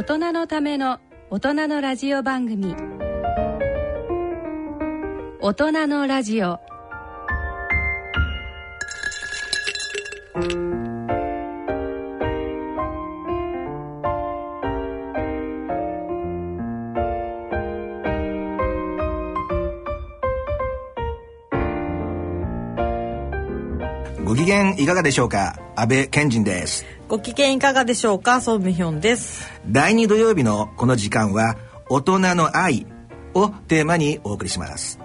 [0.00, 2.74] 大人のための大人のラジオ番組。
[5.42, 6.58] 大人のラジオ。
[24.24, 25.58] ご機嫌いかがでしょうか？
[25.76, 26.99] 安倍賢人です。
[27.10, 28.40] ご機嫌いかがでしょうか？
[28.40, 29.50] ソンミヒョンです。
[29.66, 31.56] 第2土曜日のこの時間は
[31.88, 32.86] 大人の愛
[33.34, 35.00] をテーマにお送りします。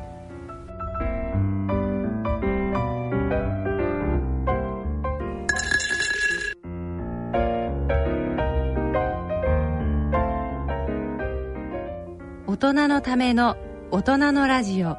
[12.45, 13.58] 大人のための
[13.90, 14.98] 大人のラジオ。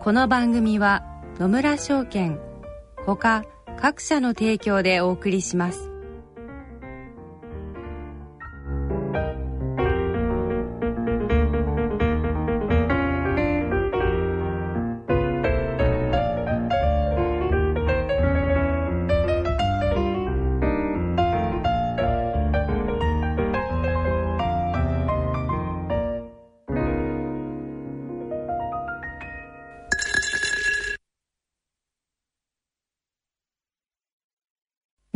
[0.00, 1.04] この番組は
[1.38, 2.40] 野村証券
[3.06, 3.44] ほか
[3.80, 5.87] 各社の提供でお送りします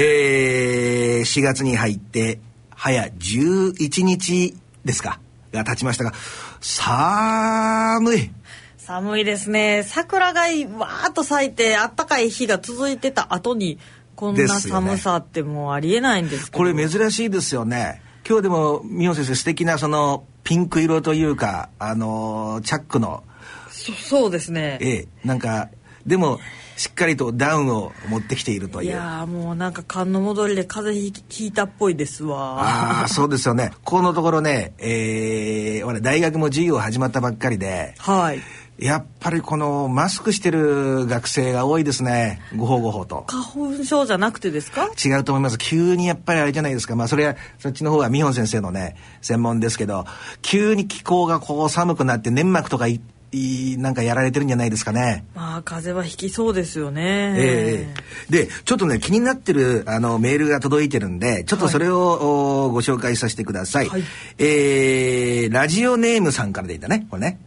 [0.00, 2.38] えー、4月に入って
[2.70, 5.18] 早11日ですか
[5.52, 6.12] が経ちましたが
[6.60, 8.30] 寒い。
[8.76, 9.82] 寒いですね。
[9.82, 13.78] 桜がわーっと咲いてあったかい日が続いてた後に
[14.14, 16.58] こんな寒さってもうありえないんですけど。
[16.58, 18.00] これ珍しいですよね。
[18.26, 23.24] 今日でも美穂先生素敵なそのピンク色というかあのーチャックの。
[23.68, 24.78] そそうですね。
[24.80, 25.70] ええなんか
[26.06, 26.38] でも
[26.78, 28.88] しっかりとダウンを持ってきているという。
[28.88, 32.62] いやーもうなんか寒の戻りで風邪ひひいたっぽいですわ。
[32.62, 33.72] ああそうですよね。
[33.84, 38.40] このところねえー、俺大学も授業始まったばっかりではい。
[38.78, 42.40] やっぱりこのマスクしてる学生が多いですね。
[42.56, 43.24] ごほうごほうと。
[43.26, 44.88] 花粉症じゃなくてですか？
[45.04, 45.58] 違うと思います。
[45.58, 46.94] 急にやっぱりあれじゃないですか。
[46.94, 50.04] まあそれはそっちの方は美穂先生のね専門ですけど
[50.42, 53.00] 急に気候がこう寒くなって粘膜とかいい
[53.32, 55.24] なんかやられてるんじゃないですかね。
[55.34, 57.34] まあ風邪はひきそうですよね。
[57.36, 57.94] ええ
[58.30, 64.02] でちょっとね気になってるあのメールが届いてるんでちょっとそれを、おご紹介させてください、はい。
[64.38, 67.40] えーラジオネームさんからでいいんだねこれね。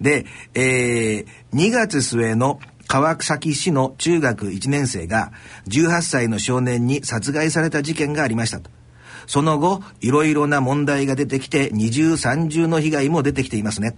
[0.00, 2.58] で、えー2月末の
[2.88, 5.32] 川崎市の中学1年生が
[5.68, 8.70] 18歳の少年に殺害された事件がありましたと。
[9.26, 13.94] その後いろいろな問題が出てきて二重三重の被害も出てきていますね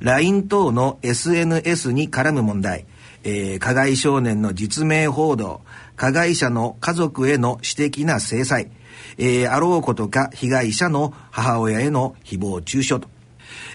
[0.00, 2.86] LINE 等の SNS に絡む問題、
[3.24, 5.62] えー加害少年の実名報道、
[5.96, 8.70] 加害者の家族への私的な制裁、
[9.18, 13.08] えーあろうことか被害者の母親への誹謗中傷と、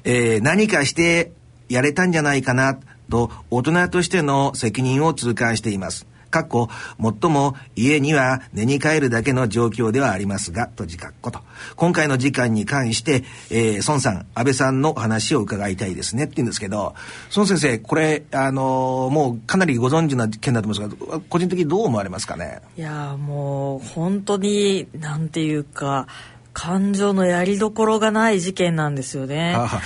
[0.03, 1.31] えー何かして
[1.69, 6.10] やれたんじゃないかなと大人としての責任を痛感しています。
[6.31, 11.41] かっこ、もっとも家には寝に帰るだけの状況ではありますが、と自覚こと。
[11.75, 16.95] 今回の時間に関して、えー、孫さん、安倍さんのお話を伺いたいですねって言うんですけど、
[17.35, 22.61] 孫先生、これ、あのーもうかなりご存知な件だと思うんですが、個人的にどう思われますかね？
[22.77, 26.07] いやーもう本当になんていうか
[26.53, 29.53] 感情のやりどころがない事件なんですよね。
[29.53, 29.81] はあはあ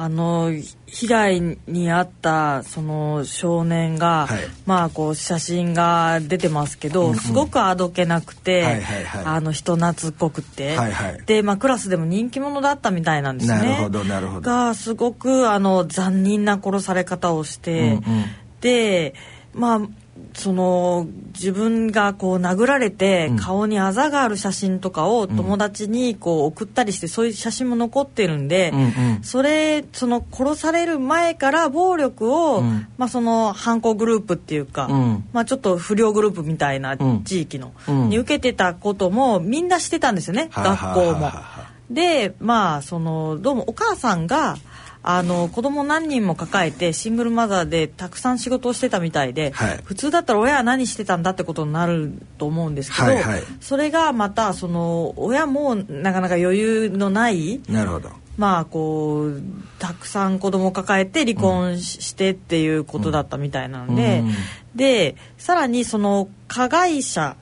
[0.00, 0.52] あの
[0.86, 4.38] 被害に遭ったその少年が、はい。
[4.64, 9.24] まあこう写真が出てますけど、すごくあどけなくて、はいはいはい。
[9.24, 11.22] あの人懐っこくて、はいはい。
[11.26, 13.58] でまあクラスでも人気者だったみたいなんですね。
[13.58, 14.40] なるほどなるほど。
[14.42, 18.02] がすごくあの残忍な殺され方をして、うんうん。
[18.60, 19.14] で
[19.52, 19.80] まあ
[20.34, 23.36] その自分がこう殴られてうん。
[23.36, 29.18] 顔にあざがある写真とかを友達にこう送ったりしてそういう写真も残ってるんで、うんうん。
[29.22, 32.86] それその殺される前から暴力を、うん。
[32.96, 35.24] まあ、その犯行グループっていうか、うん。
[35.32, 37.24] まあ、ちょっと不良グループみたいなうん。
[37.24, 38.08] 地域の、うん。
[38.10, 41.26] に受けてたこともみんなしてたんですよね、はあ学校も。
[41.26, 41.68] はあ。
[41.90, 44.56] でまあそのどうもお母さんが
[45.02, 49.80] あの子供何人も抱えてシングルマザーでたくさん仕事をしてたみたいで、はい。
[49.84, 53.42] 普通だったら親は何してたんだってことになると思うんですけど、はいはい。
[53.60, 58.10] それがまたその親もなかなか余裕のないなるほど。
[58.36, 59.42] まあこう
[59.78, 64.34] たくさん子供を抱えて離婚し,、してっていうことだったみたいなので、うん。
[64.76, 67.36] でさらにその加害者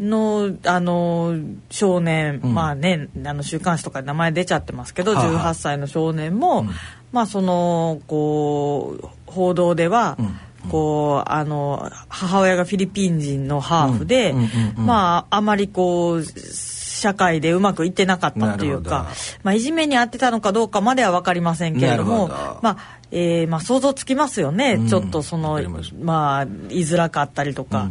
[0.00, 1.36] のあの
[1.70, 2.54] 少年、うん。
[2.54, 6.70] まあねあの週刊誌とかで名前出ちゃってますけど、はあはあ18歳の少年も、うん。
[7.12, 10.36] まあそのこう報道では、うん。
[10.68, 14.34] こうあの母親がフィリピン人のハーフで、
[14.76, 19.08] まああまりこう社会でうまくいってなかったっていうか
[19.42, 22.28] まあ、いじめに遭ってたのかどうかまでは分かりませんけれども
[22.60, 24.86] まあえーまあ、想像つきますよね、うん。
[24.86, 25.94] ちょっとそのます。
[26.00, 27.90] まあ言いづらかったりとか、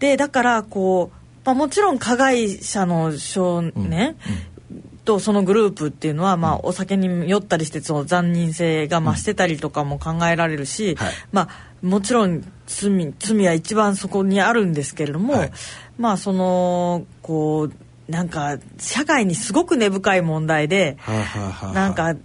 [0.00, 4.16] でだからこう、まあ、もちろん加害者の少年、
[5.04, 11.12] とそのグループっていうのは、まあ、お酒に酔ったりしてその残忍性が増してたりとかも考えられるし、はい。
[11.30, 11.48] まあ、
[11.86, 15.52] もちろん罪罪は一番そこにあるんですけれども、はい。
[15.96, 21.72] まあそのこうなんか社会にすごく根深い問題で、はあはあはあ。
[21.72, 22.16] なんか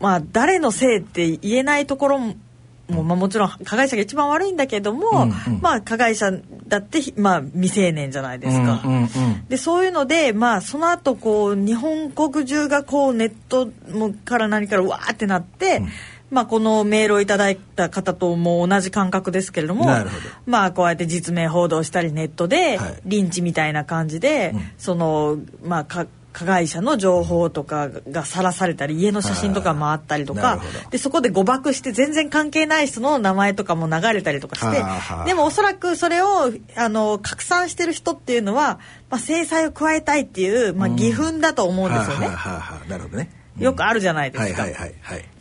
[0.00, 2.34] まあ誰のせいって言えないところも。
[2.88, 5.60] もまあ、もちろん加害者が一番悪いんだけども、うんうん。
[5.60, 6.32] まあ加害者
[6.68, 8.82] だって、まあ、未成年じゃないですか。
[8.84, 9.08] うんうんうん。
[9.48, 15.82] でそういうので、まあ、その後こう日本国中がこうネットもから何からわーってなって、
[16.30, 19.86] まあ、このメールをいただいた方とも同じ感覚ですけれども
[20.46, 23.00] まあ、こうやって実名報道したりネットで、はい。
[23.04, 24.70] リンチみたいな感じで、うん。
[24.78, 26.06] そのまあか
[26.38, 34.84] 加害者の情報とかがさらされたり家の写真とか回ったりとかでそこで誤爆して全然関係ない人の名前とかも流れたりとかして
[35.26, 38.78] でもおそらくそれをあの拡散してる人っていうのは、
[39.10, 42.28] まあ、制裁を加えたいっていう、まあ、義憤だと思うんですよね。
[42.88, 43.30] なるほどね。
[43.58, 44.64] よくあるじゃないですか。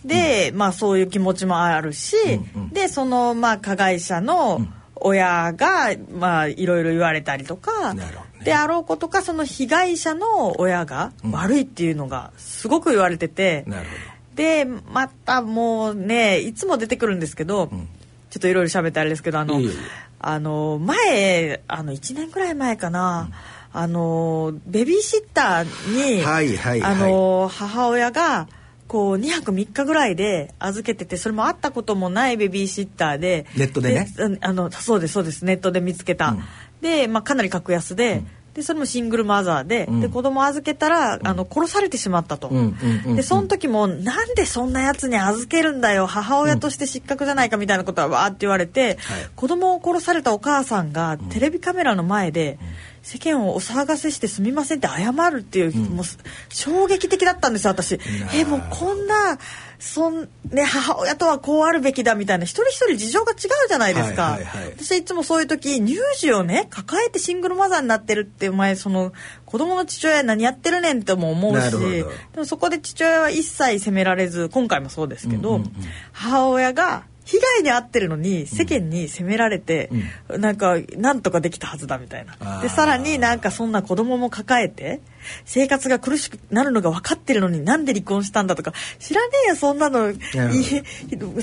[0.03, 2.15] で、まあそういう気持ちもあるし、
[2.55, 2.69] うんうん。
[2.69, 4.65] でそのまあ加害者の
[4.95, 8.26] 親がまあいろいろ言われたりとか、なるほど。
[8.26, 17.87] ねであろうことかその被害者の親が悪いっていうのがすごく言われてて、なるほでまたもうねいつも出てくるんですけど、ん。
[18.29, 19.73] ちょっといろいろ喋ってあれですけどあのいえいえ。
[20.19, 23.29] あの前あの1年ぐらい前かな、
[23.73, 26.91] あのベビーシッターに、はいはいはい。
[26.91, 28.47] あの母親が
[28.87, 34.13] こう2泊3日ぐらいで預けててそれも会ったこともないベビーシッターでネットでね。
[34.17, 36.43] うんあのそうですそうですネットで見つけた、うん
[36.81, 40.01] で、まあ、かなり格安で,、でそれもシングルマザーで,、うん。
[40.01, 42.50] で子供預けたらあの殺されてしまったと。
[42.50, 43.15] うんうんうんうん。
[43.15, 48.97] でその時もなんでそんなやつに預けるんだよ母親として失格じゃないかみたいなことはわーって言われて、
[49.35, 52.57] 子供を殺されたお母さんがテレビカメラの前で
[53.03, 56.06] 世間をお騒がせしてすみませんって謝るっていう、もう
[56.50, 57.53] 衝撃的だったん。
[57.53, 58.00] ですよ私。
[58.33, 59.38] えもうこんな
[59.79, 63.38] そんね母親とはこうあるべきだみたいな一人一人事情が違う
[63.68, 64.31] じゃないですか。
[64.31, 64.74] はいはいはい。
[64.77, 69.13] 私はいつもそういう時乳児をね抱えてシングルマザーになってるってお前その
[69.45, 75.73] 子供の父親何やってるねんっても思うしでもそこで父親は一切責められず今回もそうですけど、うんうんうん。
[76.11, 79.89] 母親が被害に遭ってるのに世間に責められて、
[80.29, 82.61] なんかなんとかできたはずだみたいな。
[82.61, 85.01] でさらになんかそんな子供も抱えて
[85.43, 88.73] 生活が苦しくなるのが分かってるのになんで離婚したんだとか。
[88.99, 90.11] 知らねえよそんなの。
[90.11, 90.15] い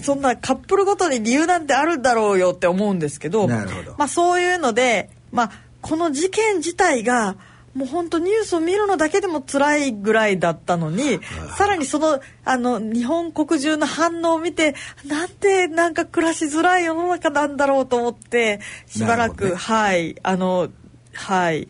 [0.03, 3.47] そんなカップルごとに理由なんてあるんだろうよって思うんですけど。
[3.99, 5.51] まあ、そういうので、まあ、
[5.83, 7.37] この事件自体が
[7.75, 11.21] もう本当ニュースを見るのだけでも辛いぐらいだったのに
[11.59, 14.75] さらにそのあの日本国中の反応を見て
[15.07, 19.55] なんてなんか暮らしづらい世の中なんだろうと思ってしばらく、ね。
[19.55, 20.69] はいあの
[21.15, 21.69] はい、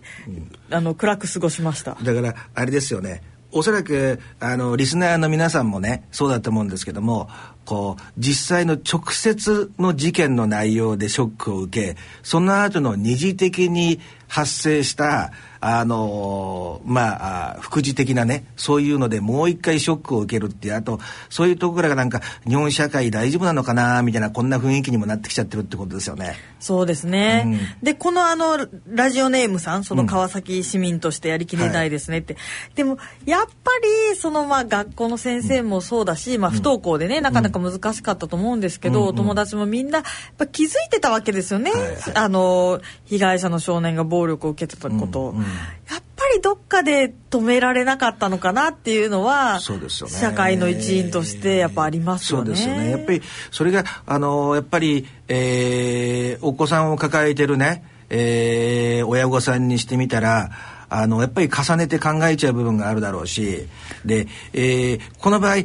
[0.71, 1.99] あの暗く過ごしました。
[2.03, 3.23] だからあれですよね。
[3.53, 7.29] おそらくあのリスナーの皆さんもねそうだと思うんですけども
[7.65, 26.35] こう実際の直接の事件の内容でショックを受けその後の二次的に発生したあのまああ副次的なねそういうのでもう一回ショックを受けるっていうあとそういうところがなんか日本社会大丈夫なのかなみたいなこんな雰囲気にもなってきちゃってるってことですよね。
[26.61, 27.49] そうですね、う
[27.81, 27.83] ん。
[27.83, 32.37] でこのあのラジオネームさんその川崎市民としてやりきれないですねって、
[32.75, 33.71] でもやっぱ
[34.11, 40.07] りそのまあ学校の先生もそうだし、まあ、不登校でね、なかなかか難しかったと思うんですけど、お友達もみんなやっ
[40.37, 41.97] ぱ気づいてたわけですよね、はいはい。
[42.15, 45.27] あの被害者の少年が暴力を受けてたこと。
[45.27, 45.43] を、うんうん。
[45.45, 50.15] やっぱりどっかで止められなかったのかなっていうのはそうですよね。
[50.15, 52.47] 社会の一員としてやっぱありますよね。
[52.47, 52.91] そうですよね。
[52.91, 60.51] やっぱり、それが、あの、やっぱり、えーお子さんを抱えてるね、えー親御さんにしてみたら、
[60.89, 63.67] あの、やっぱり重ねて考えちゃう部分があるだろうし、
[64.05, 65.57] で、えーこの場合、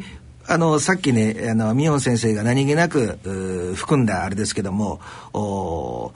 [0.50, 3.20] あの、さっきね、あの、ミヨン先生が何気なく、
[3.76, 5.00] 含んだあれですけども、
[5.34, 6.12] お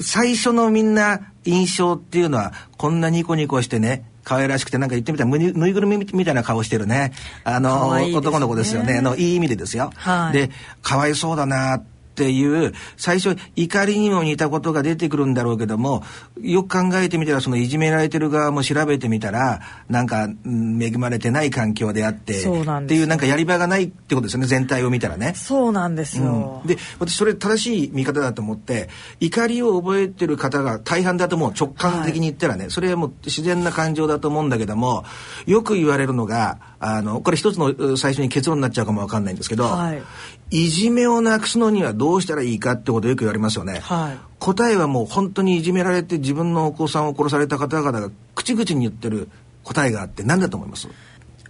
[0.00, 7.12] 最初のみんな印象っていうのはこんなニコニコしてね可愛らしくてなんか言ってみたらぬいぐるみみたいな顔してるね。
[7.44, 8.16] あのいですね。
[8.18, 8.98] 男の子ですよね。
[8.98, 10.32] あのいい意味でですよ、はい。
[10.34, 10.50] で
[10.82, 16.02] かわいそうだなっていう最初怒りにも似たことが出てくるんだろうけども
[16.40, 25.34] よく考えてみたらそのいじめられてる側も調べてみたらなんかうん恵まれてない環境であってっていうなんかやり場がないってことですよね全体を見たらね。
[25.34, 26.62] そうなんですよ。
[26.64, 28.88] で私それ正しい見方だと思って
[29.20, 35.04] 怒りを覚えてる方が大半だと思う直感的に言ったらね、それはもう自然な感情だと思うんだけども
[35.46, 40.02] よく言われるのがあのこれ一つのう最初に結論になっちゃうかもわかんないんですけど、はい
[40.50, 43.80] いじめをなくすのにはどうしたらいいかってことをよく言われますよね。
[43.80, 49.28] はい答えはもう本当にいじめられて自分のお子さんを殺された方々が口々に言ってる
[49.64, 50.88] 答えがあって何だと思います？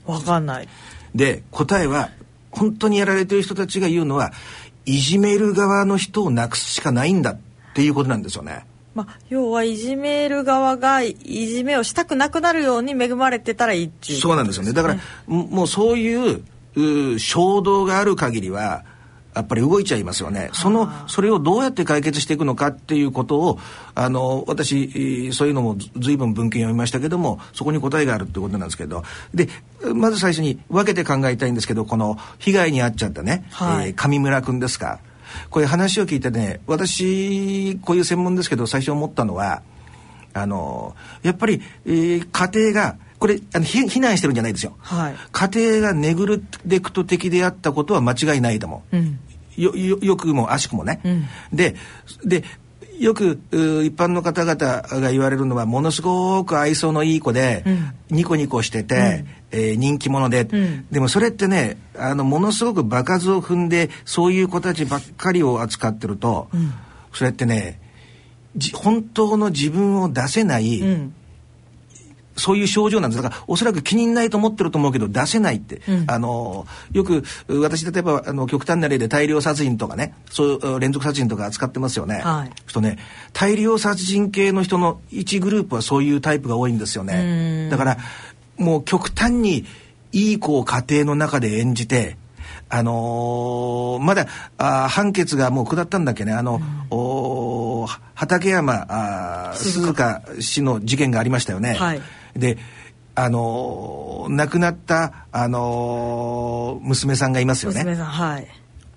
[0.07, 0.69] わかんない。
[1.15, 2.11] で答えは
[2.51, 4.33] 本当にやられてる人たちが言うのは
[4.87, 7.39] いじめる側の人をなくすしかないんだっ
[7.75, 8.65] ていうことなんですよね。
[8.99, 14.73] まあ、要はいじめる側がいじめをしたくなくなるように恵まれてたらいいっていうそうなんですよね。
[14.73, 14.97] だから、
[15.29, 16.43] ももうそういう
[16.75, 18.83] う衝動がある限りは、
[19.37, 20.51] やっぱり動いちゃいますよね。
[20.53, 23.61] その、それをどうやって解決していくのかっていうことを、
[23.95, 29.49] あの、私、えーそういうのもずずいぶん文献読みましたけども、そこに答えがあるってことなんですけど、で、
[29.95, 34.99] まず最初に分けて考えたいんですけど、この被害に遭っちゃったね、はいえー上村君ですか。
[35.51, 39.63] これ話を聞いてね、私、こういう専門ですけど、最初思ったのは、
[40.35, 45.15] あのやっぱり、えー家庭がこれあのひ非難してるんじゃないですよ、はい。
[45.33, 49.19] 家庭がネグレクト的であったことは間違いないと思う、うん。
[49.57, 51.27] よよよくも悪しくもね、うん。
[51.53, 51.75] で
[52.25, 52.45] で
[52.99, 57.93] よくう一般の方々が言われるのはものすごく愛想のいい子で、うん。
[58.11, 60.87] ニコニコしてて、えー人気者で、ん。
[60.91, 66.49] でもそれってねあのものすごく場数を踏んでそういう子たちばっかりを扱ってると、
[67.13, 67.81] それってね
[68.57, 71.15] じ本当の自分を出せない、うん
[72.39, 73.23] そういう症状なんです。
[73.23, 76.05] だからおそらく気にないと思ってると思うけど出せないって、うん。
[76.09, 82.21] あのよくう私例えばあの極端な例で大量殺人とかねそういうう連続殺人とか扱ってますよね。
[82.23, 82.73] はい。
[82.73, 82.99] とね
[83.33, 87.69] 大量殺人系の人の1グループはそういうタイプが多いんですよね。
[87.71, 87.99] だから
[88.57, 89.65] もう極端に
[90.13, 92.17] いい子を家庭の中で演じて
[92.71, 94.27] あのーまだ
[94.59, 96.33] あー判決がもう下ったんだっけね。
[96.33, 101.75] あの、おー畠山あー鈴鹿氏の事件がありましたよね。
[101.75, 102.01] はい
[102.37, 102.59] で
[103.15, 107.79] あのー亡くなった、あのー娘さんがいますよね。
[107.79, 108.49] 娘さんはい。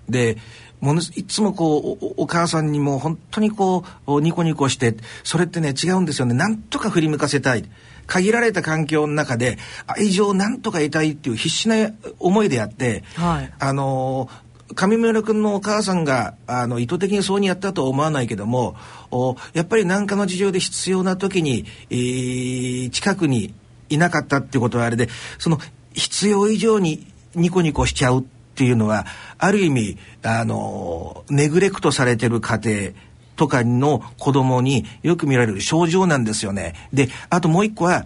[0.10, 0.38] で
[0.80, 6.34] ものすいつもこうおお母さんにも本当にこうおニコニコしてそれってね違うんですよね。
[6.34, 7.66] なんとか振り向かせたい。
[8.08, 9.58] 限られた環境の中で
[9.88, 13.54] 愛情をなんとか得たいっていう必死な思いであって、はい。
[13.58, 14.28] あの
[14.76, 18.76] 上村君のお母さんがあの意図的にそうにやったとは思わないけども
[19.12, 23.54] おやっぱり何かの事情で必要な時に、えー近くに
[23.90, 25.60] いなかったっていうことはあれでその
[25.94, 28.24] 必要以上にニコニコしちゃうっ
[28.56, 29.06] ていうのは
[29.38, 32.92] ある意味あのネグレクトされてる家庭
[33.36, 36.76] とかの子供によく見られる症状なんですよね。
[36.94, 38.06] であともう一個は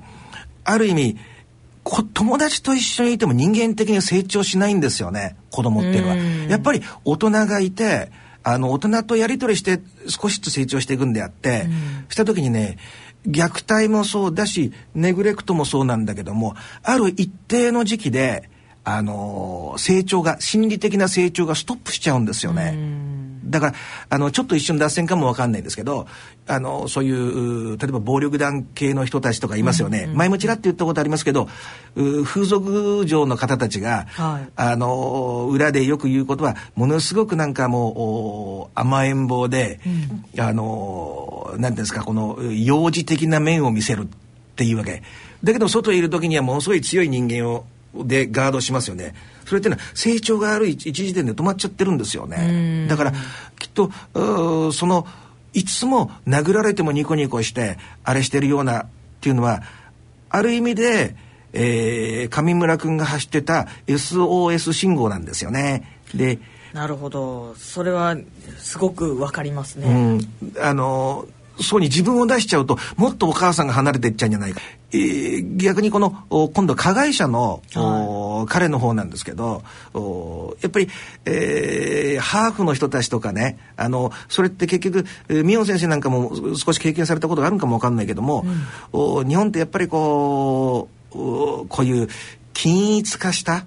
[0.64, 1.18] ある意味
[2.14, 6.16] 友達と一緒にいても人間的に成長しないんですよね子供っていうのは。
[6.50, 8.12] やっぱり大人がいて
[8.44, 11.68] あの大人とやり取りして少しずつ成長していくんであって、
[12.10, 12.78] した時にね
[13.28, 18.50] 虐待もそうだしネグレクトもそうなんだけどもある一定の時期で
[18.86, 22.78] あのー成長が心理的な成長がストップしちゃうんですよね。
[23.44, 23.74] だから
[24.10, 26.08] あのちょっと一瞬脱線かもわかんないですけど
[26.48, 31.48] あのそういうう例えば暴力団系の人たちとかいますよね、前もちらって言ったことありますけど
[31.96, 34.52] う風俗嬢の方たちが、はい。
[34.56, 39.80] あの裏でよく言うことはものすごくなんかもうお甘えん坊で、
[40.40, 44.08] あのなんていうんですかこの幼児的な面を見せるっ
[44.56, 45.04] ていうわけ。
[45.44, 47.66] だけど外にいる時にはものすごい強い人間を
[48.04, 49.16] でガードしますよね。
[49.46, 52.88] それってのは成長がある一一時点で止まっちゃってるんですよね。
[52.90, 53.14] だから
[53.60, 53.92] きっと
[54.72, 55.08] その
[55.54, 58.88] いつも殴られてもニコニコしてあれしてるようなっ
[59.22, 59.64] ていうのは
[60.30, 61.16] ある意味で、
[61.54, 66.00] えー上村君が走ってた SOS 信号なんですよね。
[66.14, 66.40] で
[66.74, 67.56] なるほど。
[67.56, 68.18] それは
[68.58, 71.26] すごくわかりますね、うん、あの
[71.62, 74.60] そうに自分を出しちゃうともっとお母さんが離れていっちゃうんじゃないか、
[74.96, 80.90] えー逆にこのお今度は加害者の、お彼の方なんですけどおやっぱり、
[81.26, 88.46] えーハーフの人たちとかねあのそれって結局えーミオン先生なんかも少し経験されたことがあるんかもわかんないけども、
[88.92, 92.08] お日本ってやっぱりこうおこういう
[92.54, 93.64] 均一化したっ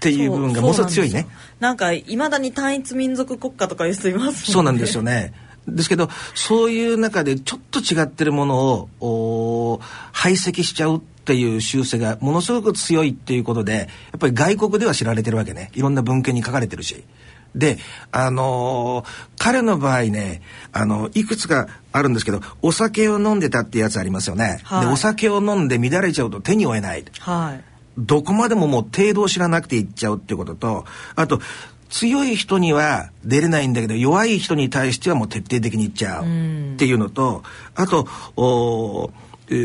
[0.00, 1.26] ていう部分がものすごく強いね。
[1.60, 5.32] なんかいまだに単一民族国家とかいう人いますもんねそうなんですよね。
[5.68, 9.80] ですけどそういう中でちょっと違ってるものをお
[10.12, 13.86] 排斥しちゃうっていう習性がものすごく強いっていうことでや
[14.16, 17.04] っぱり外国では知られてるわけねいろんな文献に書かれてるし。
[17.54, 17.78] で、
[18.12, 24.60] あのー彼の場合ね、あの、いくつかあるんですけど、お酒を飲んでたってやつありますよね。
[24.62, 27.04] はいで、お酒を飲んで乱れちゃうと手に負えない。
[27.18, 27.64] はい
[27.98, 30.84] どこまでももう程度を知らなくていっちゃうっていうことと、
[31.16, 31.40] あと、
[31.90, 36.26] 強い人には出れないんだけど、弱い人に対してはもう徹底的にいっちゃうっ
[36.76, 37.42] ていうのと、
[37.74, 38.06] あと、
[38.36, 39.10] お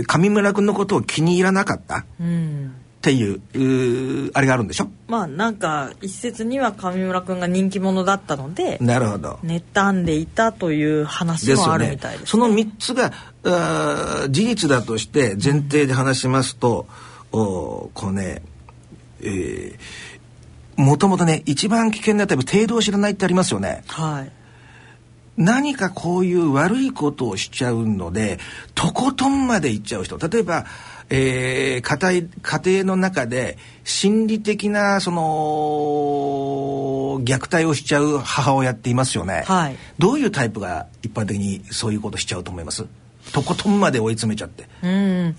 [0.08, 2.76] 上村君のことを気に入らなかったっうん。
[3.02, 4.88] ていう、あれがあるんでしょ？
[5.08, 9.38] まあなんか一説には上村君が人気者だったのでなるほど。
[9.44, 13.12] 妬んでいたという話もあるみたいです,、その3つが
[13.44, 16.88] あー事実だとして前提で話しますと、
[17.32, 18.42] おこうね
[19.22, 19.76] えー
[20.76, 23.84] もともとね一番危険なタイプ程度を知らないってありますよね。
[23.88, 24.32] はい。
[25.38, 28.40] 何かこういう悪いことをしちゃうので
[28.74, 30.18] とことんまでいっちゃう人。
[30.18, 30.66] 例えば
[31.10, 35.20] えー家庭家庭の中で心理的なその
[37.24, 39.76] 虐待をしちゃう母親っていますよね、はい。
[40.00, 42.86] どういうタイプが一般的にそういうことしちゃうと思います？
[43.34, 44.68] とことんまで追い詰めちゃって。
[44.84, 45.36] うん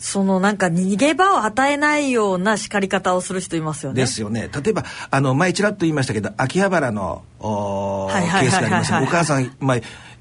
[0.00, 4.00] そのなんか逃げ場を与えないような叱り方をする人いますよね。
[4.00, 4.48] ですよね。
[4.52, 9.78] 例えばあの前ちらっと言いましたけど秋葉原のおケースがありますはいお母さん、まあ、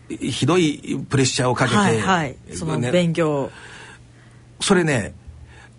[0.09, 2.35] ひどいプレッシャーをかけて、はいはい。
[2.53, 2.91] そのね。
[2.91, 3.51] 勉強、
[4.59, 5.13] それね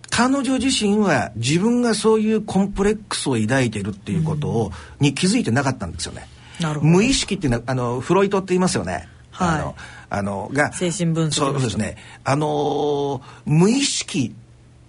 [0.08, 6.26] 彼女自身は自分がそういうコンプレックスを抱いているっていうことを、に気づいてなかったんですよね。
[6.58, 6.90] なるほど。
[6.90, 9.08] 無意識っていうのはあのフロイトって言いますよね。
[9.30, 9.60] はい。
[9.60, 9.76] あの
[10.10, 11.96] あのが精神分析そうですね。
[12.24, 14.34] あのー無意識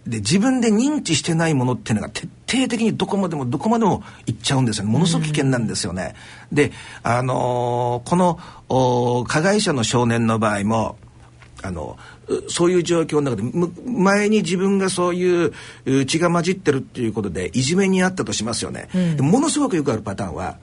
[0.08, 4.92] で自分で認知してないものっていうのが徹底的にどこまでもどこまでも行っちゃうんですよね。
[4.92, 6.16] ものすごく危険なんですよね。
[6.52, 6.72] で、
[7.04, 10.98] あのーこの加害者の少年の場合も
[11.64, 15.54] あのうそういう状況の中でむ前に自分がそういう
[15.86, 20.58] う血が混じってるっていうことでいじめにあったとしますよね、でものすごくよくあるパターンは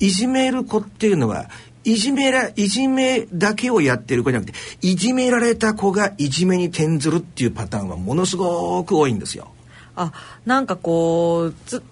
[0.00, 1.50] いじめる子っていうのは
[1.84, 9.48] いじめらいじめだけをやってる子じゃなくていじめられた子がいじめに転ずるっていうパターンはものすごく多いんですよ。
[9.96, 10.12] あ
[10.44, 11.82] なんかこうつ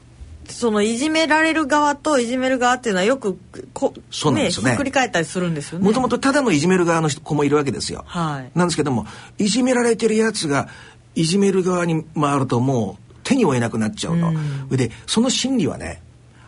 [0.49, 3.39] そのいじめられる側といじめる側っていうのはよく
[3.73, 8.05] こそうなんですよねひっくり返ったりするんですよねもともとただのいじめる側の人子もいるわけですよ。
[8.07, 9.07] はいなんですけども
[9.39, 10.69] いじめられてるやつが
[11.15, 14.77] いじめる側に回るともう手に負えなくなっちゃうと。
[14.77, 16.03] でその心理はね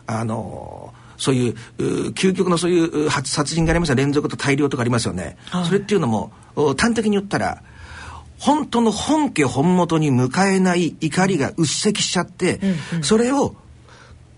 [0.07, 5.37] あのそういうう究極のそういうう殺殺人がありますよ連続と大量とかありますよね。
[5.49, 5.65] はい。
[5.65, 7.61] それっていうのもお端的に言ったら
[8.39, 12.59] 本当の本家本元に迎えない怒りがうっせきしちゃって、
[13.01, 13.55] それを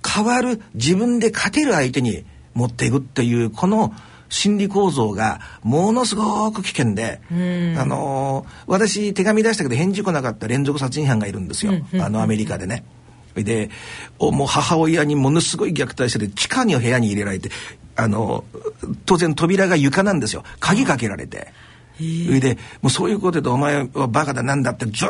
[0.06, 3.94] 変わる自分で勝てる相手に持っていくっていうこの
[4.30, 12.84] 心理構造がものすごく危険で、あのー私手紙出したけど返事来なかった連続殺人犯がいるんですよ、あのアメリカでね。
[13.44, 13.70] で
[14.20, 17.50] おもう母親にものすごい虐待してて地下に部屋に入れられて
[17.96, 18.44] あの
[19.06, 21.54] 当然扉が床なんですよ鍵かけられて。
[21.98, 25.10] それでもうそういうことでお前はバカだなんだってずー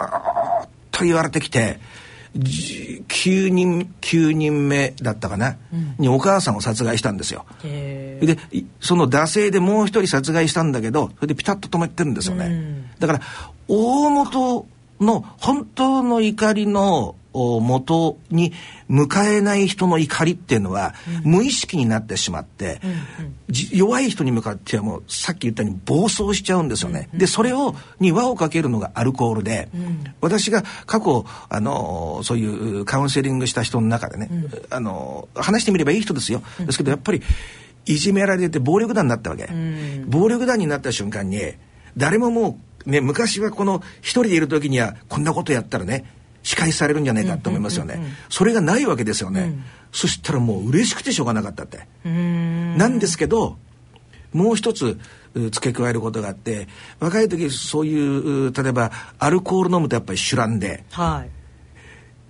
[0.65, 1.81] っと言われてきて
[2.37, 5.57] じ9人9人目だったかな、
[5.97, 7.45] にお母さんを殺害したんですよ。
[7.63, 12.91] へでいその惰性でもう一人殺害したんだけどそれでピタッと止めてるんですよね。
[12.99, 13.21] だから
[13.67, 14.65] 大元
[14.99, 17.26] の本当の怒りのお
[17.61, 18.53] 元に
[18.89, 22.79] 迎えない人の怒りっていうのは、無意識になってしまって、
[23.49, 27.09] じ弱い人に向かってはもうさっき言ったように暴走しちゃうんですよね。
[27.13, 29.69] でそれをに輪をかけるのがアルコールで、
[30.21, 34.29] 私が過去あのそういうカウンセリングした人の中でね、
[34.69, 36.41] あの話してみればいい人ですよ。
[36.59, 37.21] ですけどやっぱり
[37.85, 39.49] いじめられて暴力団になったわけ、
[40.07, 41.39] 暴力団になった瞬間に
[41.95, 46.05] 誰ももうね昔はこの一人でいる時にはこんなことやったらね
[46.47, 49.53] 仕返しされるんじゃないかと思いますよね、それがないわけですよね、
[49.91, 51.85] そしたらもう嬉しくてしょうがなかったって。
[52.05, 53.57] なんですけど
[54.31, 54.97] もう一つ
[55.33, 56.69] う付け加えることがあって
[57.01, 60.85] 若い時そういうう例えばアルコール飲むとやっぱり酒乱で。
[60.91, 61.29] はい。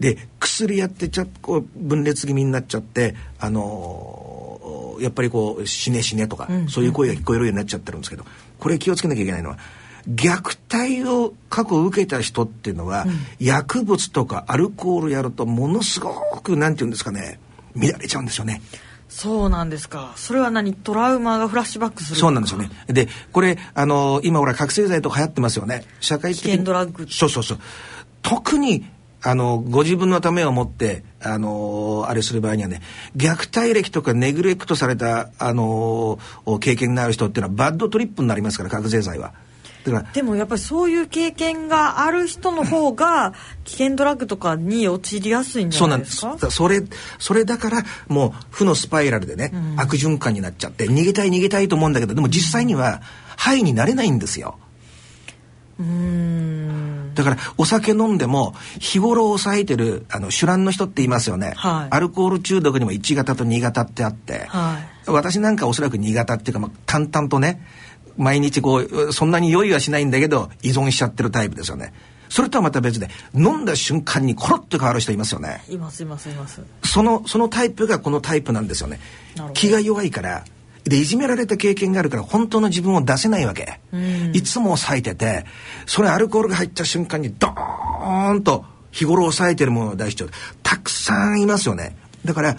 [0.02, 8.26] で薬やってちょっとこう分裂気味になっちゃってあのーやっぱりこう死ね死ねとか、そういう声が聞こえるようになっちゃってるんですけど
[8.60, 9.60] これ気をつけなきゃいけないのは
[10.10, 13.06] 虐待を過去受けた人っていうのは、
[13.40, 17.40] 薬物とかアルコールやるとものすごくなんて言うんですかね
[17.76, 18.62] 乱れちゃうんですよね。
[19.10, 20.74] そうなんですかそれは何？
[20.74, 22.70] トラウマがフラッシュバックするそうなんですよね。
[22.88, 25.86] で、これ、あの今ほら覚醒剤とか流行ってますよね。
[26.00, 27.60] 社会的に危険ドラッグそうそうそう。
[28.22, 28.86] 特に、
[29.24, 32.82] あの、ご自分のためを思って、あのあれする場合にはね、
[33.16, 36.20] 虐待歴とかネグレクトされた、あの
[36.60, 39.34] 経験のある人っていうのはバッドトリップになりますから、覚醒剤は。
[40.14, 43.34] でもやっぱりそういう経験がある人の方が
[43.66, 46.26] 危険ドラッグとかに陥りやすいんじそうないんですす。
[46.26, 46.84] ゃなでかだからそれ、
[47.20, 53.02] それだから、もう負のスパイラルでね、悪循環になっちゃって、逃げたい逃げたいと思うんだけど、でも実際には、
[53.38, 54.58] 肺になれないんですよ。
[57.14, 61.88] だからお酒飲んでも日頃抑えてるあの酒乱の人って言いますよね、はい。
[61.92, 65.10] アルコール中毒にも1型と2型ってあって、はい。
[65.10, 67.62] 私なんかおそらく2型っていうか、まあ、淡々とね
[68.18, 71.94] 毎日こうそんなに酔いはしないんだけど依存しちゃってるタイプですよね。
[72.30, 75.64] それとはまた別で飲んだ瞬間にコロッと変わる人いますよね。
[75.70, 76.62] いますいますいます。
[76.84, 79.00] そのそのタイプがこのタイプなんですよね。
[79.54, 80.44] 気が弱いから
[80.84, 83.80] でいじめられた経験があるから本当の自分を出せないわけ、
[84.34, 85.46] いつも抑えてて
[85.86, 90.30] それアルコールが入った瞬間にドーンと日頃抑えてるものを出しちゃう。
[90.64, 91.96] たくさんいますよね。
[92.26, 92.58] だから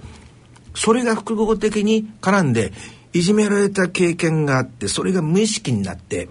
[0.74, 2.72] それが複合的に絡んで
[3.12, 6.28] いじめられた経験があってそれが無意識になって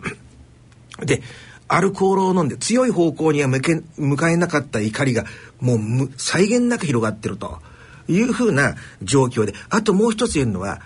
[1.03, 1.21] で
[1.67, 5.25] アルコールを飲んで強い方向には向け向かえなかった怒りが
[5.59, 7.59] もうむ際限なく広がってると
[8.07, 10.81] いうふうな状況であともう一つ言えるのは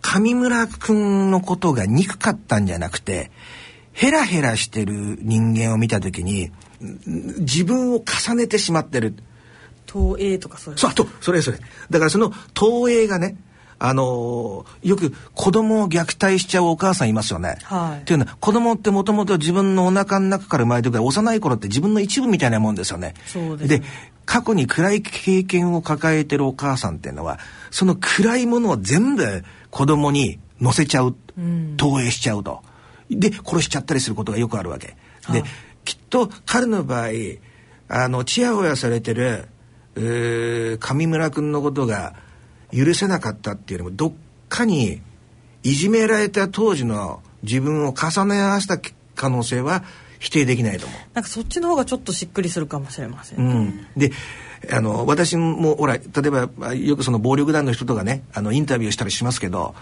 [0.00, 3.30] 上村君のことが憎かったんじゃなくて
[3.92, 6.50] ヘラヘラしてる人間を見た時にん
[7.40, 9.14] 自分を重ねてしまってる。
[9.86, 10.80] 東映とかそういう。
[10.80, 11.58] そうあとそれそれ。
[11.90, 13.36] だからその投影がね
[13.84, 17.56] あのーよく子供を虐待しちゃうお母さんいますよね。
[17.64, 23.14] はいっていうのは子供ってもともと自分のお腹の中から生まれてくる幼い頃って自分の一部みたいなもんですよね。
[23.26, 23.82] そうですね
[24.24, 27.40] 過去に暗い経験を抱えてるお母さんっていうのは
[27.72, 31.16] その暗いものを全部子供に乗せちゃう、
[31.76, 32.62] 投影しちゃうと。
[33.10, 34.96] で殺しちゃったりすることがよくあるわけ。
[35.32, 35.42] で、
[35.84, 37.08] きっと彼の場合
[37.88, 39.48] あのちやほやされてる
[39.96, 42.14] 上村君のことが
[42.74, 44.12] 許せなかったっていうよりもどっ
[44.48, 45.00] かに
[45.62, 48.78] いじめられた当時の自分を重ね合わせた
[49.14, 49.84] 可能性は
[50.18, 50.98] 否定できないと思う。
[51.14, 54.12] なんかそっちの方がちょっとしっくりするかもしれません、うん、で
[54.70, 59.74] あの私もほら例えばあよくその暴力団の人とかねあのインタビューしたりしますけど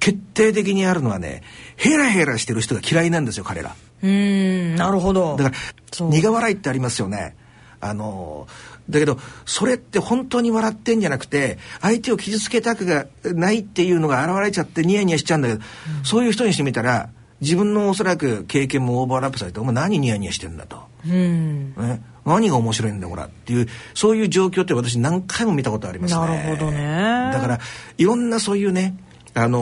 [0.00, 1.42] 決定的にあるのはね
[1.76, 3.76] ヘラヘラしてる人が嫌いなんですよ彼ら。
[4.02, 5.56] うーんなるほどだか
[6.00, 7.36] ら苦笑いってありますよね。
[7.80, 8.48] あの
[8.90, 15.60] だけどそれって本当に笑ってんじゃなくて相手を傷つけたくがないっていうのが現れちゃってニヤニヤしちゃうんだけど、
[16.02, 17.08] そういう人にしてみたら
[17.40, 20.82] 自分のおそらく経験もオーバーラップされて「お前何ニヤニヤしてんだ」と。
[21.06, 26.20] うんね、何が面白いんだこらっていうそういう状況って私何回も見たことありますね。
[26.20, 27.60] なるほどねだから
[27.98, 28.96] いろんなそういうね
[29.34, 29.58] あの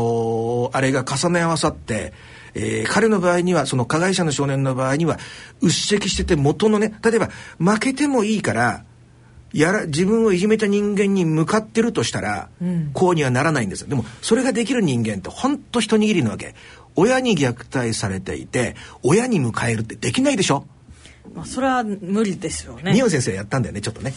[0.73, 2.13] ーあれが重ね合わさって、
[2.55, 5.19] えー彼の場合にはその加害者の少年の場合には
[5.61, 8.85] うっせきしてて元のね例えば負けてもいいから
[9.53, 12.49] やら自分をいじめた人間に向かってるとしたら、
[12.95, 13.89] こうにはならないんですよ。
[13.89, 16.55] でもそれができる人間って本当一握りなわけ。
[16.95, 20.67] 親に虐待されていて親に迎えるってできないでしょ？
[21.35, 22.93] まあ、それは無理ですよね。
[22.93, 24.13] ニオ先生やったんだよねちょっとね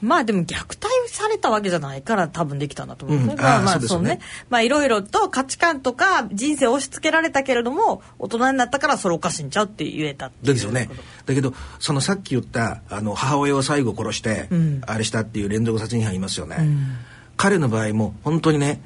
[0.00, 3.40] まあでも虐待されたわけじゃないから多分できたんだと思うんですうん。
[3.40, 4.20] まあまあそうね。
[4.48, 10.88] まあいろいろと価値観とか人生を押し付けられたけれども大人になったからそれおかしいんちゃうって言えたっていうですよね。
[11.26, 14.80] だけどそのさっき言ったあの母親を最後殺して、ん。
[14.86, 16.56] あれしたっていう連続殺人犯いますよね、
[17.36, 18.80] 彼の場合も本当にね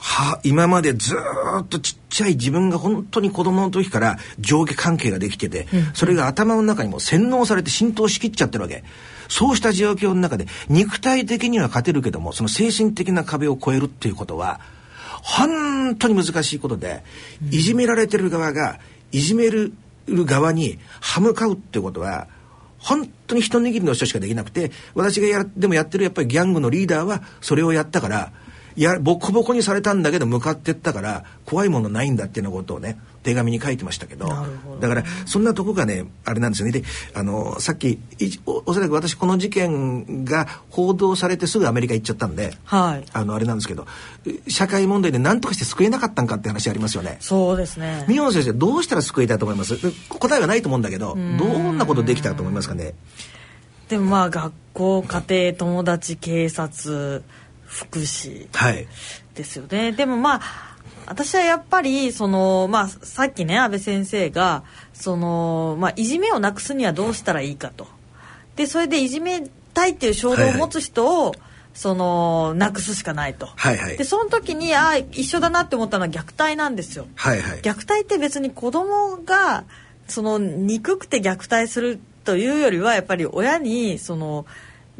[0.00, 8.84] は今までずーっとちっちゃい自分が本当に子供の時から上下関係ができてて、それが頭の中にも洗脳されて浸透しきっちゃってるわけ
[9.30, 14.60] そうした状況の中で肉体的には勝てるけどもその精神的な壁を越えるっていうことは
[15.22, 17.02] 本当に難しいことで、
[17.50, 18.80] いじめられてる側が
[19.12, 19.74] いじめる
[20.08, 22.26] 側に歯向かうっていうことは
[22.78, 28.32] 本当に一握りの人しかできなくて私がやでもやってるやっぱりギャングのリーダーはそれをやったから
[28.76, 34.28] やボコボコにされたんだけど向かってったから怖いものないんだっていうようなことをね手紙に書いてましたけど
[34.80, 36.72] だからそんなとこがねあれなんですよね。
[36.72, 36.82] で
[37.14, 43.04] あのさっきいおおそらく私この事件が報道されてすぐアメリカ行っちゃったんではい。
[43.12, 43.86] あのあれなんですけど
[44.48, 47.18] 社会問題で何とかして救えなかったんかって話ありますよね。
[47.20, 48.06] そうですね。
[48.08, 49.80] 宮本先生どうしたら救いたいと思います？
[49.80, 52.94] で答えはないと思うんだけどどんなことできたと思いますかね？
[53.88, 57.22] でもまあ学校家庭友達警察
[57.66, 58.86] 福祉はい。
[59.34, 59.92] ですよね。
[59.92, 60.69] でもまあ
[61.06, 67.86] 私はやっぱりその、まあ、さっきね安倍先生がその、まあ、いじめをなくすにはどうしたらいいかと
[68.56, 71.34] でそれでいじめたいっていう衝動を持つ人を、
[71.72, 73.46] そのなくすしかないと。
[73.46, 77.06] はいはいでその時にあ一緒だなって思ったのは虐待なんですよ。
[77.14, 79.64] はいはい虐待って別に子供が
[80.08, 84.46] その憎くて虐待するというよりはやっぱり親にその、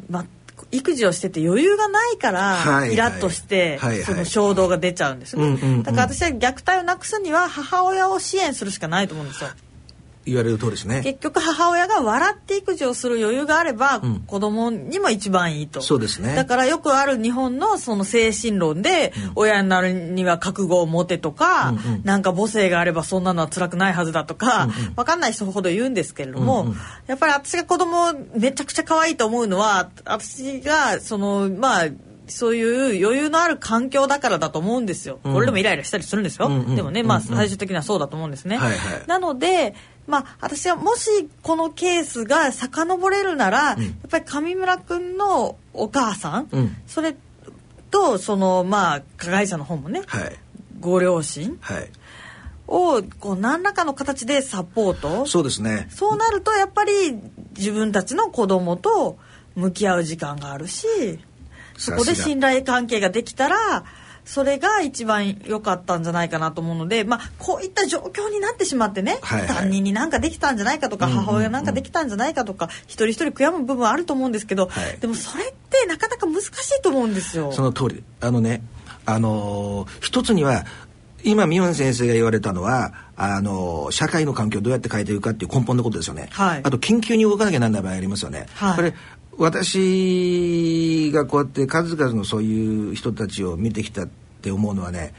[0.08, 0.24] ま、
[0.72, 5.82] 育児をしてて余裕がないからイラッとしてその衝動が出ちゃうんですね。
[5.82, 9.50] だから私は虐待をなくすには母親を支援するしかないと思うんですよ
[10.26, 11.00] 言われる通りですね。
[11.02, 14.22] 結局母親が笑って育児をする余裕があれば、ん。
[14.26, 15.80] 子供にも一番いいと。
[15.80, 16.34] そうですね。
[16.34, 22.02] だからよくある日本のその精神論で、親になるには覚悟を持てとか、うんうん。
[22.04, 31.88] なんか母性があればそんなのは辛くないはずだとか、わかんない人ほど言うんですけれども、うんうんやっぱり私が子供めちゃくちゃ可愛いと思うのは私がそのまあ
[32.30, 32.62] そうい
[33.00, 35.18] う余裕のある環境だからだと思うんですよ。
[35.24, 35.34] うん。
[35.34, 36.46] これでもイライラしたりするんですよ。
[36.46, 38.56] うんうんでもね、まあうんうん最終的にはそうだと思うんですね。
[38.56, 38.78] はいはい。
[39.06, 39.74] なので、
[40.10, 41.08] まあ、私はもし
[41.42, 43.82] このケースが遡れるなら、うん。
[43.82, 46.76] やっぱり上村君のお母さん、うん。
[46.86, 47.16] それ
[47.90, 50.36] とそのまあ加害者の方もねはい。
[50.80, 51.88] ご両親はい。
[52.66, 55.26] をこう何らかの形でサポート。
[55.26, 55.88] そうですね。
[55.90, 57.18] そうなるとやっぱり
[57.56, 59.18] 自分たちの子供と
[59.54, 60.86] 向き合う時間があるし
[61.76, 63.84] そこで信頼関係ができたら
[64.30, 69.48] それが一番良かったんじゃないかなと思うので、まあ、こういった状況になってしまってね、はいはい。
[69.48, 71.24] 担任になんかできたんじゃないかとか、うんうんうん。
[71.24, 74.98] 母親なんかできたんじゃないかとか一人一人悔やむ部分はあると思うんですけど、はい。
[75.00, 77.50] でもそれってなかなか難しいと思うんですよ。
[77.50, 78.04] その通り。
[78.20, 78.62] あのね
[79.04, 80.64] あのー一つには
[81.24, 86.60] 今ミヨン先生が言われたのはあのー社会の環境をどうやって変えていくかっていう根本のことですよね、はい。
[86.62, 88.76] あと緊急に動かなきゃなんない場合ありますよね、はい。
[88.76, 88.94] これ
[89.38, 94.06] 私がこうやって数々のそういう人たちを見てきた
[94.40, 95.12] って思うのはね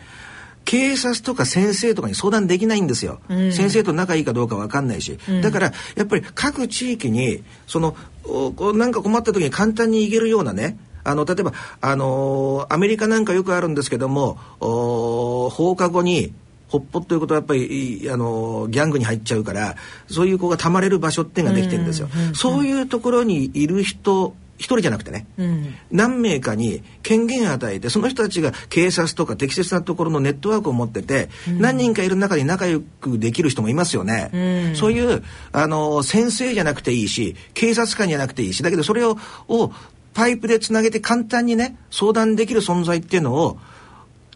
[0.65, 3.51] 警察とか先生とかに相談できないんですよ、うん。
[3.51, 5.41] 先生と仲いいかどうか分かんないし、うん。
[5.41, 16.33] だからやっぱり各地域にそのおこうなんか困った時に簡単に行けるようなねあの例えば、あのーアメリカなんかよくあるんですけどもお放課後に
[16.69, 19.75] ほっぽっということはやっぱり、いあのーギャングに入っちゃうから
[20.07, 22.07] そういう子がたまれる場所っていうのができてるんですよ。
[22.13, 22.35] うんうんうん。
[22.35, 25.75] そういうところにいる人一人じゃなくてね、うん。
[25.91, 34.37] 何名かに権限を与えてその人たちが警察とか適切なところのネットワークを持ってて、何人かいる中に仲良くできる人もいますよね、う
[34.73, 34.75] ん。
[34.75, 39.73] そういうあの先生じゃなくていいし警察官じゃなくていいしだけどそれをを
[40.13, 43.57] パイプでつなげて簡単にね相談できる存在っていうのを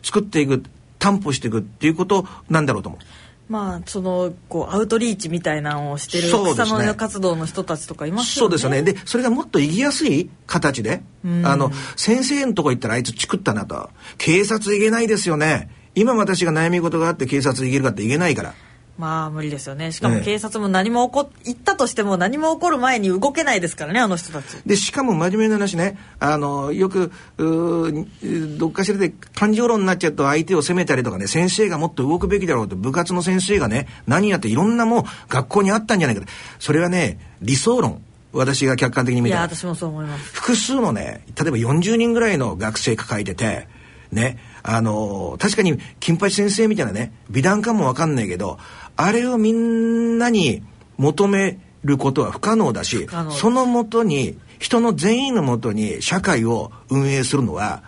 [0.04, 0.64] 作っていく
[1.00, 3.02] 担保していくっていうことなんだろうと思う。
[3.48, 8.48] まあそのこうアウトリーチみたいなのをしてる草の根活動の人たちとかいますよね。
[8.48, 8.82] そうですよね。
[8.82, 13.90] で、それがもっと行きやすい形で、うんあの、先生のとこ行ったらあいつチクったなと。
[14.18, 15.70] 警察行けないですよね。
[15.94, 18.54] 今私が悩み事があって警察行けるかって行けないから。
[18.98, 19.92] まあ無理ですよね。
[19.92, 24.56] しかもええ警察も何も起こ行ったとしても何も起こる前に動けないですからねあの人たち。
[24.66, 36.28] で、しかも真面目な話ね、あの、よく、うーどっかしらで感情論になっちゃうと相手を責めたりとかね、先生がもっと動くべきだろうと、部活の先生がね、何やっていろんなもう学校にあったんじゃないかと。
[36.60, 38.02] それはね、理想論。
[38.32, 39.42] 私が客観的にい見たら。
[39.44, 40.34] や私もそう思います。
[40.34, 43.68] 複数のね例えば40人ぐらいの学生抱えてて
[44.12, 48.60] ねあの確かに金八先生みたいなね美談かもわかんないけど
[48.98, 50.64] あれをみんなに
[50.98, 57.84] 求めることは不可能だしそのもとに人の全員のもとに社会を運営するのは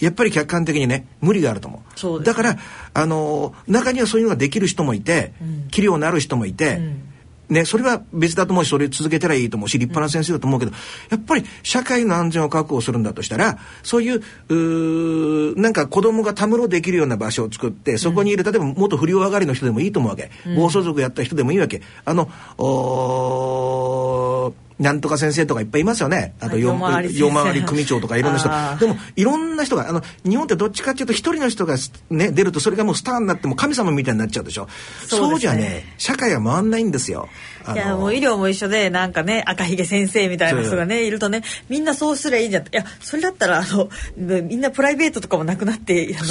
[0.00, 1.82] やっぱり客観的にね無理があると思
[2.18, 2.24] う。
[2.24, 2.56] だから
[2.94, 5.68] あの中にはそういうのができる人もいて、うん。
[5.68, 7.09] 器量のある人もいて、うん
[7.50, 10.72] ね、それは別だと思うしそれ続けたらいいと思うし立派な先生だと思うけど、
[11.10, 21.82] やっぱり社会の安全を確保するんだとしたらそういううーなんか子供がたむろできるような場所を作ってそこにいる、例えば元不良上がりの人でもいいと思うわけ、暴走族やった人でもいいわけ。
[22.04, 26.34] あのおーなんとか先生とかいっぱいいますよね。
[26.40, 28.48] あとはい四夜回り組長とかいろんな人。
[28.78, 31.76] でもいろんな人があの日本ってどっちかっていうと一人の人が
[32.08, 34.68] ね出るとそれがもうスターになっても神様みたいになっちゃうでしょ。
[35.06, 35.38] そうね。
[35.38, 37.28] じゃね社会は回んないんですよ。
[37.59, 42.62] あいやもう医療も一緒でなんかね赤ひげ先生みたいな人がねいるとねみんなそうすりゃいいんじゃん。
[42.64, 46.22] いやそれだったらあのみんなプライベートとかもなくなってあ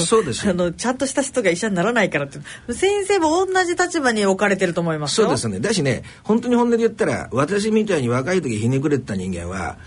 [0.54, 2.40] のちゃんとした人が医者にならないからって。
[2.74, 5.28] 先生も同じ立場に置かれてると思いますよ。
[5.28, 5.60] そうですね。
[5.60, 9.78] だしね本当に本音で言ったら私みたいに若い時ひねくれてた人間は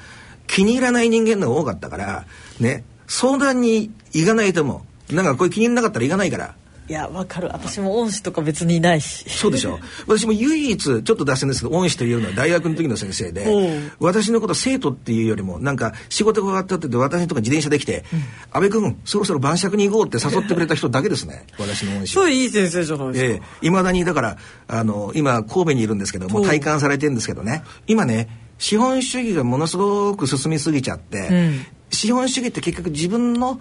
[0.47, 2.25] 気に入らない人間の方が多かったから
[2.61, 6.55] ね相談に行かないと思うなんかこれ気に入らなかったら行かないから
[6.89, 7.49] いやわかる。
[7.53, 9.29] 私も恩師とか別にいないし。
[9.31, 9.79] そうでしょ。
[10.07, 18.05] 私も唯一ちょっと脱線ですけど恩師というのは大学の時の先生で私のこと生徒っていうよりもなんか仕事が終わったって私のとこ自転車で来て
[18.51, 21.47] 「阿部君そろそろ晩酌に行こう」って誘ってくれた人だけですね。
[21.59, 23.47] 私の恩師そういい先生じゃないですか。
[23.63, 27.63] いま、だにだからあの今神戸にいるんですけども体感されてるんですけどね。
[27.87, 33.61] 今ね資本主義がものすごく進みすぎちゃって、うん資本主義って結局自分の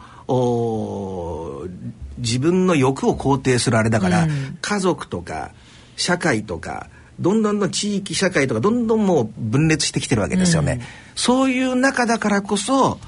[2.17, 5.51] 自分の欲を肯定するあれだから、うん、家族とか
[5.95, 6.87] 社会とか
[7.19, 10.73] どんどんどん地域社会とかどんどんもう分裂してきてるわけですよね。
[10.73, 10.81] うん、
[11.15, 12.99] そういう中だからこそ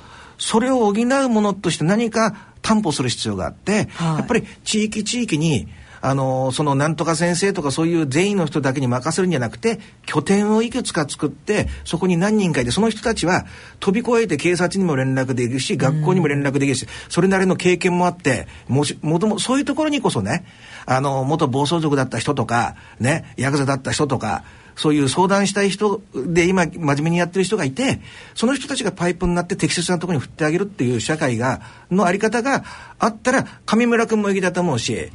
[0.43, 5.69] それを補うものとして何か担保する必要があって、はい、やっぱり地域地域に
[6.01, 13.45] あのそのなんとか先生とかそういう善意の人だけに任せるんじゃなくて拠点をいくつか作ってそこに何人かいてその人たちは
[13.79, 20.45] 飛び越えて警察にも連絡できるし学校にも連絡できるし、それなりの経験もあってもしもともそういうところにこそね
[20.85, 24.43] あの元暴走族だった人とかねヤクザだった人とか
[24.75, 28.01] そういう相談したい人で今真面目にやってる人がいて
[28.35, 32.63] その人たちがパイプになって適切なところに振ってあげるっていう社会がのあり方が
[32.99, 35.11] あったら上村君もいいだと思うし。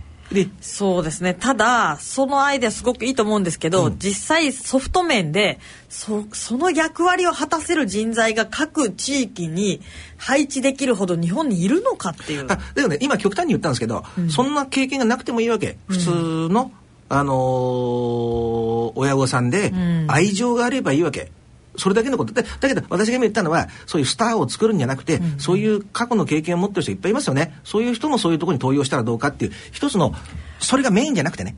[0.60, 1.32] そうですね。
[1.32, 9.80] ただそのアイデアすごくいいと思うんですけど、うん、実際ソフト面でそその役割を果たせる人材が各地域に
[10.18, 12.46] 配置できるほど日本にいるのかっていう。
[12.48, 12.98] あだよね。
[13.00, 15.78] 今極端に言ったんですけど、うん、そんな経験がなくてもいいわけ。
[15.88, 16.72] 普通の、うん、
[17.08, 19.72] あのー、親御さんで
[20.08, 21.30] 愛情があればいいわけ。
[21.78, 22.34] それだけのこと。
[22.34, 27.58] でだけど私が今言ったのはそういうスターを作るんじゃなくて、うんそういう過去の経験を持ってる人いっぱいいますよね。
[27.64, 30.14] そういう人もそういうところに登用したらどうかっていう一つの
[30.58, 31.56] それがメインじゃなくてね。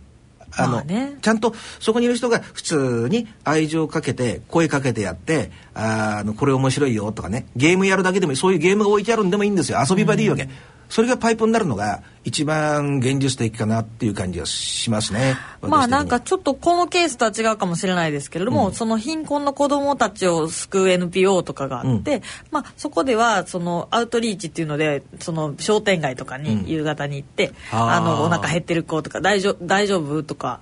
[0.56, 7.46] あの、まあね、ちゃんとそこにいる人が普通に愛情をかけて声かけてやってあのこれ面白いよとかね。
[7.56, 9.78] ゲームやるだけでもそういうゲームが置いてあるんでもいいんですよ。
[9.88, 10.50] 遊び場でいいわけ、うん、
[10.90, 15.36] それがパイプになるのが一番現実的かなっていう感じがしますね。
[15.62, 30.60] まあなんかちょっとこのケースとは違うかもしれないですけれども、うん、その貧困の子どもたちを救う NPO とかがあって、うん、まあそこではそのアウトリーチっていうのでその商店街とかに夕方に行って、うん、あのお腹減ってる子とか大丈夫大丈夫とか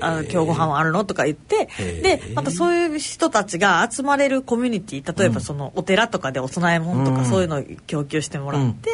[0.00, 8.90] あ今日ご飯あるのとか言ってでまたそういう人たちが集まれるコミュニティ例えばそのお寺とかでお供え物とかそういうのを供給してもらって、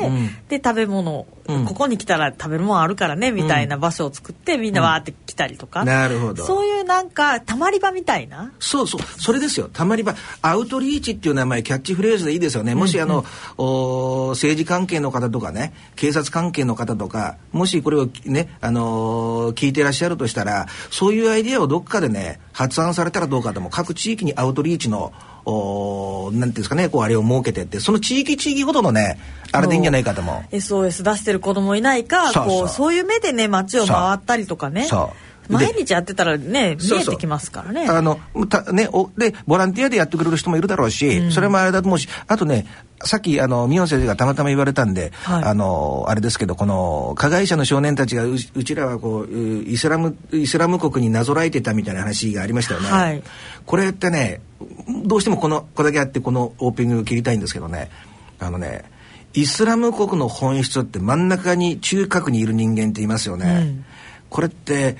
[0.48, 1.26] で食べ物。
[1.66, 6.42] ここに来たら食べるもんあるからねみたいな場所を作ってみんなわーって来たりとか、うん、なるほど。
[6.42, 8.50] そういうなんかたまり場みたいな。
[8.58, 9.68] そうそうそれですよ。
[9.70, 10.14] たまり場。
[10.40, 12.74] アウトリーチっていう名前キャッチフレーズでいいですよね。
[12.74, 13.26] もしあの、うんうん、
[13.58, 25.12] お政治関係の方とかね警察関係の方とかもしこれをねあのー、聞いてらっしゃるとしたらそういうアイディアをどっかでね発案されたらどうかとも各地域にアウトリーチの
[25.46, 29.18] おなんていうんですかねこうあれを設けてってその地域地域ごとのね
[29.52, 34.88] あれでいいんじゃないかと思う SOS 出してる子供いないかこうそういう目でね街を回ったりとかね。
[35.48, 37.86] 毎日やってたらね見えてきますからね。
[37.88, 42.66] あのたねおでボランティアでやってくれる人もいるだろうし、うん、それもあれだと思うしあとね
[43.04, 52.88] さっきあのミヨン先生がたまたま言われたんで、はい、あのあれですけどこの加害者の少年たちがうちらはこうイスラムイスラム国になぞらえてたみたいな話がありましたよね。
[52.88, 53.22] はい、
[53.66, 54.40] これってね
[54.88, 57.90] どうしてもこのこれだけあってこのオープニング切りたいんですけどね
[58.38, 58.84] あのね
[59.32, 63.46] イスラム国の本質って真ん中に中核にいる人間って言いますよね。
[63.46, 63.84] うん、
[64.30, 64.96] これって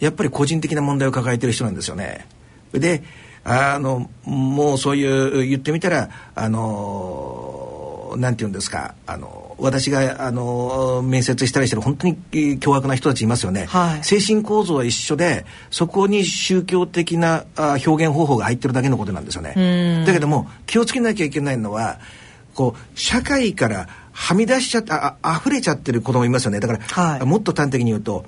[0.00, 2.26] やっぱり個人的な問題を抱えてる人なんですよね。
[2.72, 3.04] で
[3.44, 7.75] あのもうそういう言ってみたらあの
[8.16, 20.04] なんて言うんですかあの私があの面接したりしてる本当に凶悪な人たちいますよね、はい、精神構造は一緒でそこに宗教的なあ表現方法が入ってるだけのことなんですよね。
[20.06, 21.98] だけども気をつけなきゃいけないのは
[22.54, 26.60] こう社会からはみ出しちゃったあ溢れちゃってる子供いますよね。
[26.60, 28.24] だから、はい、もっと端的に言うと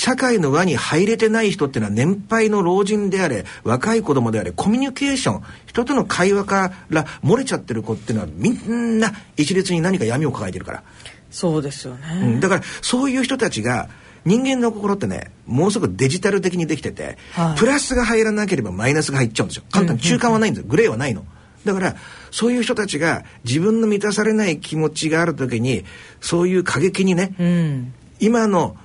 [0.00, 10.82] 社会の輪に入れてない人っていうのは年配の老人であれ若い子供であれコミュニケーション人との会話から漏れちゃってる子っていうのはみんな一律に何か闇を抱えてるから。
[11.30, 13.90] そうですよね、うん、だからそういう人たちが
[14.24, 19.64] 人間の心ってねもうすぐデジタル的にできてて、はい、プラスが入らなければマイナスが入っちゃうんですよ。
[19.70, 21.26] 簡単に中間はないんですよ、グレーはないの。
[21.66, 21.96] だから
[22.30, 25.84] そういう人たちが自分の満たされない気持ちがある時に
[26.22, 28.78] そういう過激にね、うん、今の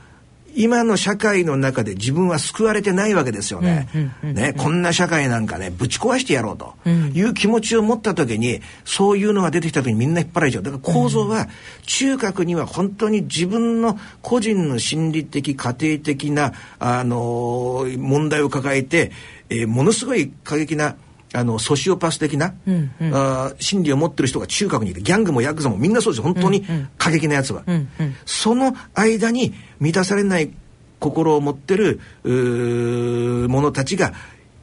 [0.55, 3.87] 今の社会の中で自分は救われてないわけですよね。
[4.23, 10.63] ね、こんな社会なんかね、ぶち壊してやろうという気持ちを持った時に、そういうのが出てきた時にみんな引っ張られちゃう。
[10.63, 11.47] だから構造は、
[11.85, 19.11] 中核には本当に自分の個人の心理的、家庭的な、あのー、問題を抱えて、
[19.49, 20.95] えー、ものすごい過激な、
[21.35, 23.13] あのソシオパス的な、うんうん。
[23.13, 26.65] あー心理を持ってる人が中核にいてギャングもヤクザもみんなそうですよ本当に
[26.97, 28.15] 過激なやつは、うんうん。
[28.25, 30.51] その間に満たされない
[30.99, 34.13] 心を持ってる者たちが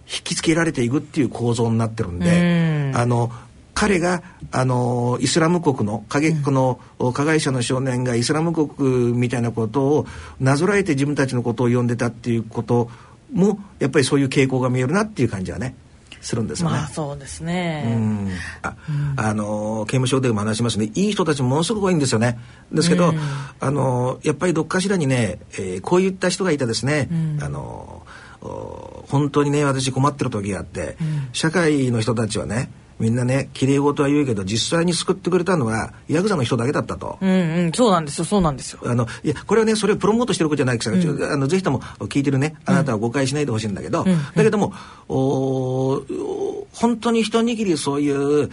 [0.07, 2.97] 引きつけられていくっていう構造になってるんで、うん。
[2.97, 3.31] あの
[3.75, 6.79] 彼があのイスラム国の過激この
[7.13, 10.07] 加害者の少年がイスラム国みたいなことを
[10.41, 12.91] なぞらえて自分たちのことを呼んでたっていうこと
[13.33, 15.75] もやっぱりそういう傾向が見えるなっていう感じはね
[16.23, 16.77] するんですよね。
[16.77, 18.31] まあそうですうね、ん。
[18.63, 18.75] あ、
[19.17, 20.91] あの刑務所でも話しますね。
[20.95, 22.39] いい人たちもものすごく多いんですよね。
[22.73, 23.19] ですけど、うん。
[23.61, 27.43] あのやっぱりどっかしらにね、えーこういった人がいたですね、うん。
[27.43, 28.07] あの
[28.41, 31.29] お本当にね私困ってる時があって、うん。
[31.33, 37.19] 社会の人たちはねみんなね綺麗事は言うけど実際に救ってくれたのはヤクザの人だけだったと。
[37.21, 38.81] うんうんそうなんですよそうなんですよ。
[38.85, 44.19] あのいやこれはねそれをプロモートしてることじゃないから、ちょあのぜひとも聞いてるねあなたは誤解しないでほしいんだけど、うん。
[44.35, 44.73] だけども
[45.09, 48.51] おー本当に一握りそういう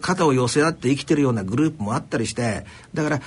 [0.00, 3.20] 肩を寄せ合って生きてるようなグループもあったりしてだから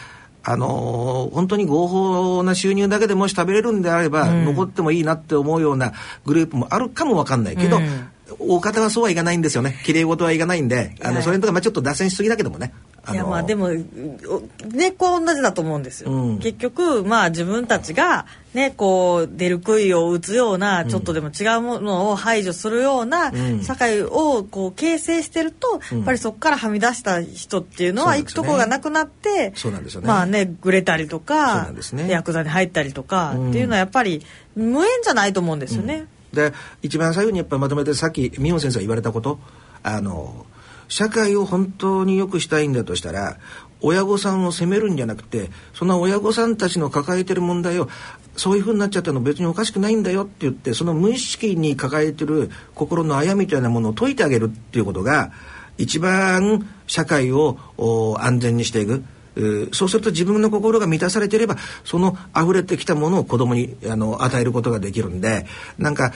[0.43, 4.45] あのー本当に合法な収入だけでもし食べれるんであれば、うん。
[4.45, 5.93] 残ってもいいなって思うような
[6.25, 9.79] グループもあるかもわかんないけど、うん大方はそうはいかないんですよね。
[9.85, 11.23] 綺麗事はいかないんであの、はい。
[11.23, 12.73] それのとかまあちょっと脱線しすぎだけどもね。
[13.11, 13.69] いやまあでもお
[14.71, 16.39] 根っこは同じだと思うんですよ、うん。
[16.39, 23.63] 結局まあ自分たちがねこう出る杭を打つようなちょっとでも違うものを排除するようなうん。
[23.63, 25.97] 社会をこう形成してると、うん。
[25.99, 30.07] やっぱりそこからはみ出した人っていうのは行くところがなくなってそうなんですよね。
[30.07, 31.69] まあねぐれたりとか
[32.07, 34.23] ヤクザに入ったりとかうんっていうのはやっぱり
[34.55, 36.05] 無縁じゃないと思うんですよね。
[36.33, 39.39] で一番最後にやっぱまとめてさっき美穂先生が言われたこと
[39.83, 40.45] あの
[40.87, 43.37] 社会を本当に良くしたいんだとしたら
[43.81, 47.89] 親御さんを責めるんじゃなくてその親御さんたちの抱えてる問題を
[48.35, 55.31] そういうふうになっちゃったの別におかしくないんだよって言ってその無意識に抱えてる心のあやみたいなものを解いてあげるっていうことが
[55.77, 57.57] 一番社会を
[58.19, 59.03] 安全にしていく。
[59.71, 65.45] そうすると自分の心が満たされていればその溢れてきたものを子供にあの与えることができるんで
[65.77, 66.13] なんか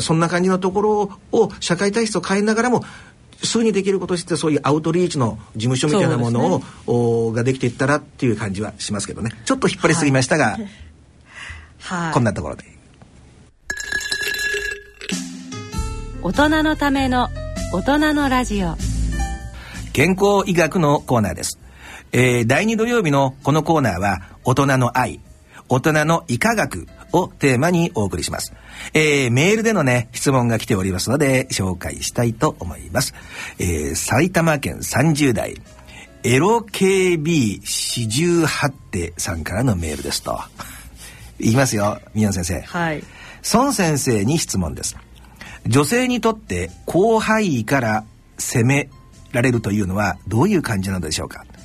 [0.00, 2.84] そんな感じのところを社会体質を変えながらも
[3.42, 10.58] すぐにできることとしてそういうアウトリーチの事務所みたいなものを、おができていったらっていう感じはしますけどねちょっと引っ張りすぎましたが、
[11.78, 12.64] はい、こんなところで。
[16.22, 17.28] 大人のための
[17.72, 18.76] 大人のラジオ
[19.92, 21.59] 健康医学のコーナーです。
[22.12, 25.20] えー第2土曜日のこのコーナーは、大人の愛、
[25.68, 28.52] 大人の医科学をテーマにお送りします。
[28.94, 33.14] えーメールでのね、質問が来ておりますので、紹介したいと思います。
[33.58, 35.54] えー埼玉県30代、
[36.24, 40.38] エロ KB48 手さんからのメールですと。
[41.38, 42.60] いきますよ、宮野先生。
[42.62, 43.02] はい
[43.54, 44.94] 孫先生に質問です
[45.66, 48.04] 女性にとって広範囲から
[48.36, 48.90] 攻め
[49.32, 51.46] られるというのはどういう感じなのでしょうか？
[51.54, 51.59] うん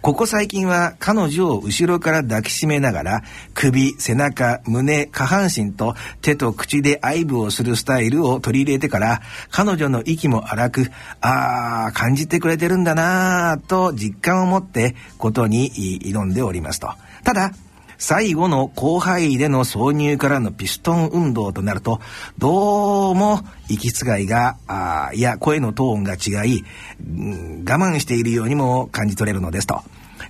[0.00, 3.22] ここ最近は彼女を後ろから抱きしめながら
[3.54, 10.90] 首、背中、胸、下半身と手と口で愛撫をするスタイルを取り入れてから彼女の息も荒く、
[11.20, 15.70] ああ、感じてくれてるんだなと実感を持ってことに
[16.04, 16.90] 挑んでおりますと。
[17.24, 17.52] ただ、
[17.98, 22.00] 最後の広範囲での挿入からのピストン運動となると、
[22.38, 26.64] どうも息遣いが、あーいや、声のトーンが違い、
[27.00, 29.82] うん我慢しているようにも感じ取れるのですと。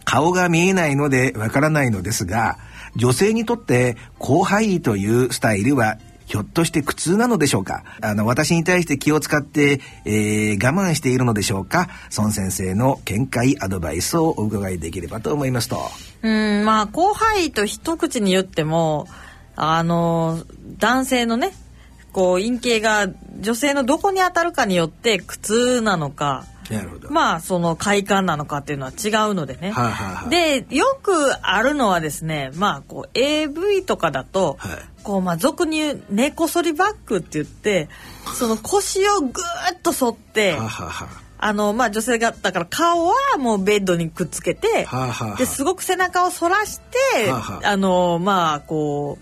[0.04, 2.56] 顔が見えないのでわからないのですが、
[2.96, 7.84] 女性にとって広範囲というスタイルはひょっとして苦痛なのでしょうか？
[8.00, 11.88] あの、私に対して気を使って、えー我慢しているのでしょうか？
[12.16, 15.78] 孫先生の見解、アドバイスをお伺いできればと思いますと。
[16.22, 19.06] うんまあ広範囲と一口に言っても
[19.56, 20.42] あの
[20.78, 21.52] 男性のね
[22.12, 23.06] こう陰茎が
[23.40, 26.44] 女性のどこに当たるかによって苦痛なのか。
[27.08, 29.70] まあその快感なのかっていうのは違うのでね。
[29.70, 37.88] はいはいはいでよくあるのはですねまあこう AV とかだと、はいこうまあ俗に言う根こそりバックって言って
[38.34, 40.52] その腰をぐーっと反って。
[40.52, 45.36] はあはあはあのまあ女性がだから顔はもうベッドにくっつけて、はあはあはあ。
[45.36, 46.80] ですごく背中を反らし
[47.14, 47.68] て、はあはあ。
[47.68, 49.18] あのまあこ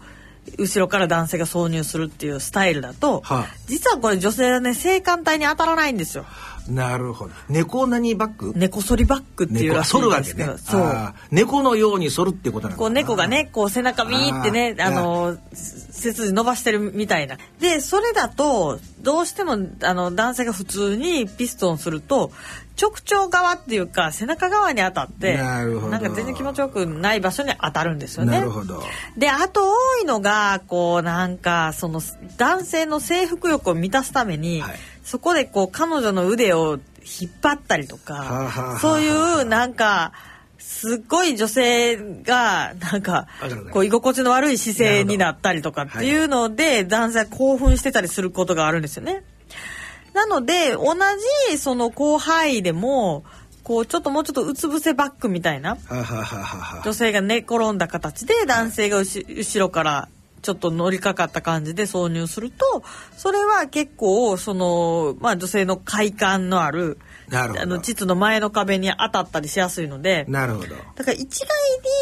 [0.58, 3.46] う後ろから男性が挿入するっていうスタイルだと、はあ。
[3.66, 6.24] 実はこれ女性はね性感帯に当たらないんですよ。
[6.68, 7.34] あなるほど。
[7.48, 8.52] 猫何バッグ？
[8.56, 10.58] 根こそりバックっていうらしい反るわけねんですけど。
[10.58, 11.14] そう。
[11.30, 17.36] 猫のように反るってことなんだこう猫がね、こう背中ビーってね、あの、背筋伸ばしてるみたいな。
[17.60, 22.32] で、それだと、どうしても、あの、男性が普通にピストンすると、
[22.80, 28.38] 直腸側っていうか、背中側に当たって、なんか全然気持ちよくない場所に当たるんですよね。
[28.38, 28.82] なるほど。
[29.16, 32.00] で、あと多いのが、こうなんか、その
[32.36, 36.80] 男性の征服欲を満たすために、はいそこでこう彼女の腕を
[37.20, 40.12] 引っ張ったりとはあはあはあかそういうなんか
[40.58, 43.28] すっごい女性がなんか
[43.70, 49.22] こう居心地の悪い姿勢になったりとかっていうので男性は興奮してたりすることがあるんですよね。
[50.16, 50.94] なので同
[51.50, 53.24] じその広範囲でも
[53.62, 55.76] こうちょっともうちょっとうつ伏せバックみたいな
[56.82, 60.08] 女性が寝転んだ形で男性が後後ろから
[60.40, 62.82] ちょっと乗りかかった感じで挿入すると
[63.16, 66.98] それは結構その、まあ、女性の快感のある
[67.28, 67.62] なるほど。
[67.62, 70.76] あの膣の前の壁に当たったりしやすいのでなるほど。
[70.94, 71.48] だから一概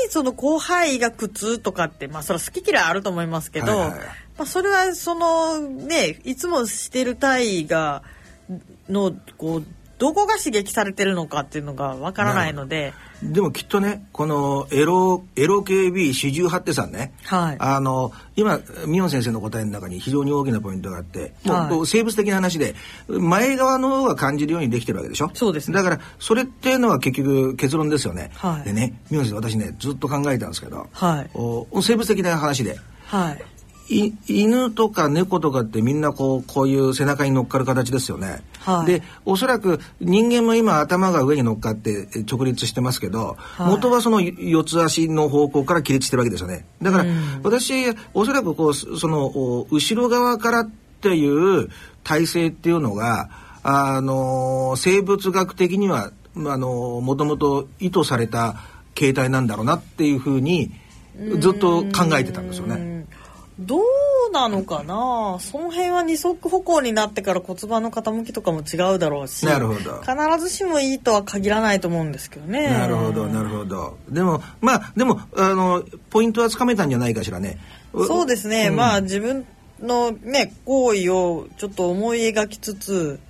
[0.04, 8.02] にその広範囲が苦痛とかってまあそれは好き嫌いあると思いますけど、はいはいはいまあ、それはそのねいつもしてる体位が
[8.88, 9.64] のこう
[9.96, 12.92] どこが刺激されてるのかっていうのがわからないので。
[13.22, 17.56] でもきっとねこのエロエロ KB 四十八手さんね、はい。
[17.58, 22.74] あの今ミヨン先生の答えの中に非常に大きなポイントがあってもう生物的な話で
[23.08, 25.30] 前側の方が感じるようにできてるわけでしょ？
[25.32, 25.74] そうですね。
[25.74, 28.64] だからそれっていうのは結局結論ですよね、はい。
[28.64, 31.30] でねミヨン先生私ねずっと考えたんですけど、はい。
[31.34, 32.78] お生物的な話で。
[33.06, 33.53] はいい
[33.88, 38.42] 犬とか猫とかってみんなこうこういう背中に乗っかる形ですよね。
[38.60, 46.64] はいでおそらく人間も今頭が上に乗っかってえ直立してますけど、い元はその四つ足の方向から起立してるわけですよね。
[46.80, 47.72] だから、うん私
[48.14, 50.70] おそらくこうそそのお後ろ側からっ
[51.02, 51.68] ていう
[52.02, 53.28] 体勢っていうのが
[53.62, 58.56] あの生物学的にはまああのもともと意図された
[58.94, 60.72] 形態なんだろうなっていうふうに
[61.38, 62.93] ずっと考えてたんですよね。
[63.58, 63.82] うんどう
[64.32, 65.38] なのかな？
[65.38, 70.00] その辺は二足歩行になってから骨盤の傾きとかも違うだろうしなるほど。
[70.00, 72.68] 必ずしもいいとは限らないと思うんですけどね。
[72.68, 73.96] なるほどなるほど。
[74.08, 77.60] でもまあでもあのポイントはつかめたんじゃないかしらね。
[77.92, 78.76] そうですね、うん。
[78.76, 79.46] まあ自分
[79.80, 83.20] のね行為をちょっと思い描きつつ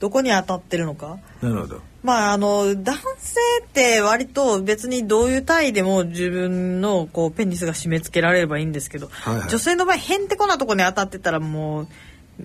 [0.00, 1.18] どこに当たってるのか。
[1.40, 9.48] なるほどまああの男性って割と別にどういう体位でも自分のこうペニスが締め付けられればいいんですけど、はいはい。
[9.48, 11.88] 女性の場合へんてこなとこに当たってたらもう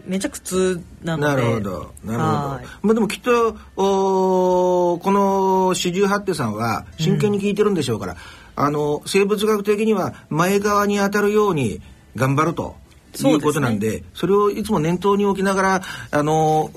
[0.08, 1.36] めちゃ苦痛なので。
[1.36, 2.18] なるほどなるほど。
[2.18, 2.66] はい。
[2.82, 8.18] まあでもきっとおーこの四十八手さんは真剣に聞いてるんでしょうから、
[8.56, 11.80] あの生物学的には前側に当たるように
[12.16, 12.76] 頑張ると
[13.20, 16.72] いうことなんでそれをいつも念頭に置きながらあの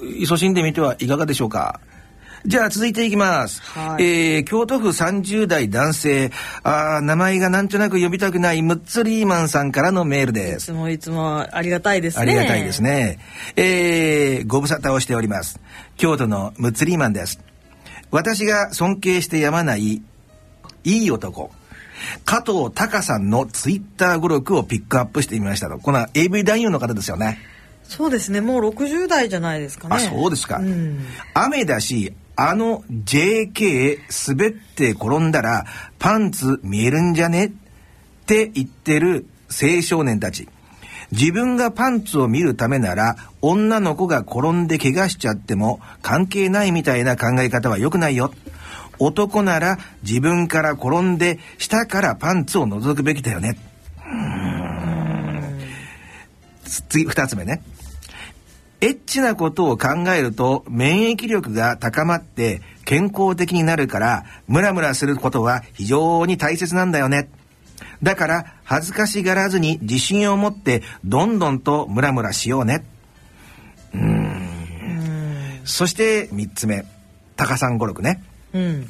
[0.00, 1.80] う勤しんでみてはいかがでしょうか？
[2.44, 3.60] じゃあ続いていきます。
[3.62, 6.30] はいえー京都府30代男性、
[6.62, 10.64] あー名前がなんとなく呼びたくないムッツリーマンさんからのメールです。
[10.64, 13.18] いつもいつもありがたいですねありがたいですね。
[13.56, 15.60] えー、ご無沙汰をしております。
[15.96, 17.40] 京都のムッツリーマンです。
[18.10, 20.02] 私が尊敬してやまない、
[20.84, 21.50] いい男。
[22.24, 25.78] 加藤隆さんのツイッター語録をピックアップしてみましたと。
[25.78, 27.38] この AV 男優の方ですよね。
[27.88, 30.58] そうですねもう60代じゃないですかねあ、そうですか。
[30.58, 35.64] うん雨だし、あの JK 滑って転んだら
[35.98, 37.50] パンツ見えるんじゃねっ
[38.26, 40.48] て言ってる青少年たち。
[41.10, 48.32] 自分がパンツを見るためなら女の子が転んで怪我しちゃっても関係ないみたいな考え方は良くないよ。
[49.00, 53.58] 男なら自分から転んで下からパンツを覗くべきだよね。
[56.88, 57.62] 次、二つ目ね。
[58.80, 67.28] エッチなことを考えると免疫力が高まって健康的になるからムラムラすることは非常に大切なんだよね。
[68.02, 72.84] だから恥ずかしがらずに自信を持ってどんどんとムラムラしようね。
[73.94, 75.60] うーん。
[75.64, 76.84] そして三つ目。
[77.36, 78.22] 高さん語録ね。
[78.52, 78.88] うん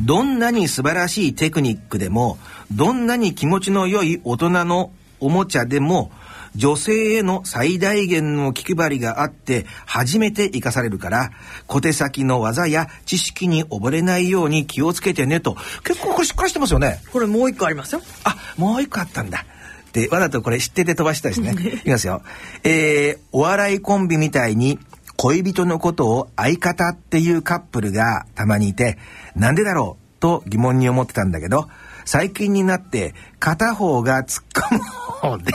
[0.00, 2.38] どんなに素晴らしいテクニックでも、
[2.70, 6.10] どんなに気持ちの良い大人のおもちゃでも、
[6.54, 11.30] 女性への最大限の気配りがあって初めて生かされるから
[11.66, 15.56] 小手先の技や知識に溺れないように気をつけてねと。
[15.84, 17.00] 結構これしっかりしてますよね。
[17.12, 18.02] これもう一個ありますよ。
[18.24, 19.44] あもう一個あったんだ。
[19.92, 21.52] でわざとこれ知ってて飛ばしたですね。
[21.52, 22.22] いきますよ。
[22.64, 24.78] えー、お笑いコンビみたいに
[25.16, 28.98] 恋人のことを相方っていうカップルがたまにいて
[29.34, 31.68] なんでだろうと疑問に思ってたんだけど
[32.10, 35.52] 最近になって片方が突っ込む方で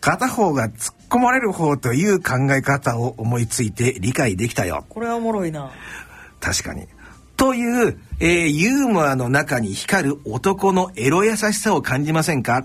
[0.00, 5.70] 片方が突っ込まれる方という考え方を思いついて理解できたよこれはおもろいな
[6.40, 6.88] 確かに。
[7.36, 12.64] という、えーユーモアの中に光る男のエロ優しさを感じませんか？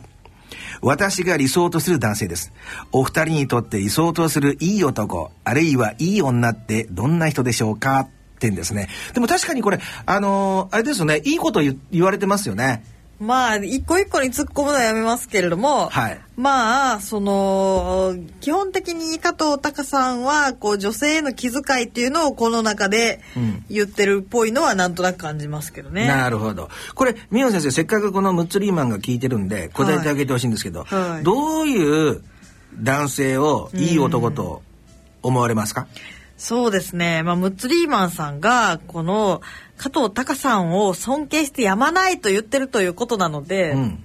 [0.81, 2.51] 私が理想とする男性です。
[2.91, 7.99] お二人にとって理想とするいい男、あるいはいい女ってどんな人でしょうか？
[7.99, 8.09] っ
[8.39, 8.89] てんですね。
[9.13, 12.83] でも確かにこれ、あのーあれですよね、いいこと言言われてますよね。
[13.19, 16.19] まあ一個一個に突っ込むのはやめますけれども、はい。
[16.37, 23.65] まあその基本的に加藤隆さんはこう女性への気遣いっていうのをこの中でうん。
[23.69, 26.07] 言ってるっぽいのはなんとなく感じますけどね。
[26.07, 26.69] なるほど。
[26.95, 31.23] これ、ミヨン先生、せっかくこのムッツリーマンが聞いてるんで、答えてあげてほしいんですけど、はい。
[31.23, 32.23] どういう
[32.81, 34.63] 男性をいい男と
[35.21, 35.87] 思われますか、
[36.39, 37.21] そうですね。
[37.21, 39.41] まあ、ムッツリーマンさんが、この、
[39.77, 44.03] 加藤隆さんを尊敬してやまないと言ってるということなので、うん。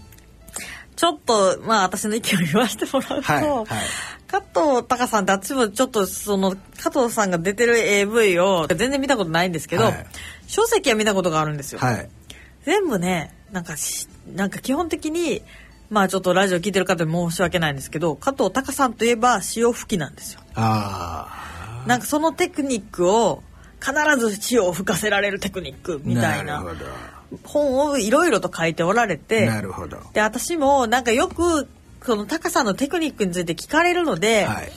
[0.96, 3.66] ちょっと、まあ、私の意見を言わせてもらうと、はいはい
[4.26, 10.06] 加藤隆さんって私もちょっと、その、加藤さんが出てる AV を全然見たことないんですけど、はい
[10.46, 11.78] 書籍は見たことがあるんですよ。
[11.78, 12.08] はい。
[12.64, 15.42] 全部ね、なんかし、なんか基本的に、
[15.90, 20.40] まあちょっとラジオ聞いてる方に申し訳ないんですけど、加藤隆さんといえば潮吹きなんですよ。
[20.54, 21.53] あ
[21.86, 23.42] なんかそのテクニックを
[23.80, 26.08] 必ず潮を吹かせられるテクニックあ。
[26.08, 26.64] みたいな。
[27.42, 29.98] 本をいろいろと書いておられてなるほど。
[30.12, 31.68] で私もなんかよく
[32.02, 34.72] そのタカさんのテクニックについて聞かれるので、はい。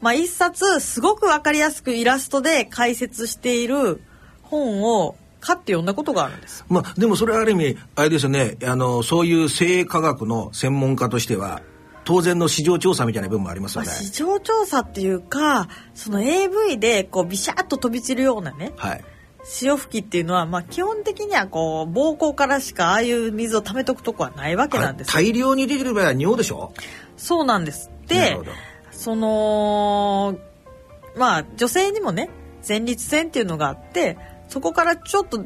[0.00, 4.00] まあ一冊すごくわかりやすくイラストで解説している
[4.42, 6.64] 本を買って読んだことがあるんです。
[6.68, 11.60] まあ、でもそれはある意味、あれですよね、あの、そういう性科学の専門家としては、
[12.04, 13.88] 当然の市場調査みたいな部分もありますよね。
[13.88, 19.04] まあ、市場調査っていうかその AV でこうビシャッと飛び散るようなねはい。
[19.46, 25.12] 潮吹きっていうのは、まあ、基本的にはこう膀胱からしかああいう水を溜めとくとこはないわけなんですよ。
[25.14, 26.72] 大量に出てる場合は尿でしょ？
[27.18, 27.90] そうなんです。
[28.06, 28.38] で
[28.90, 30.38] その
[31.16, 32.30] まあ女性にもね
[32.66, 34.16] 前立腺っていうのがあって
[34.48, 35.44] そこからちょっと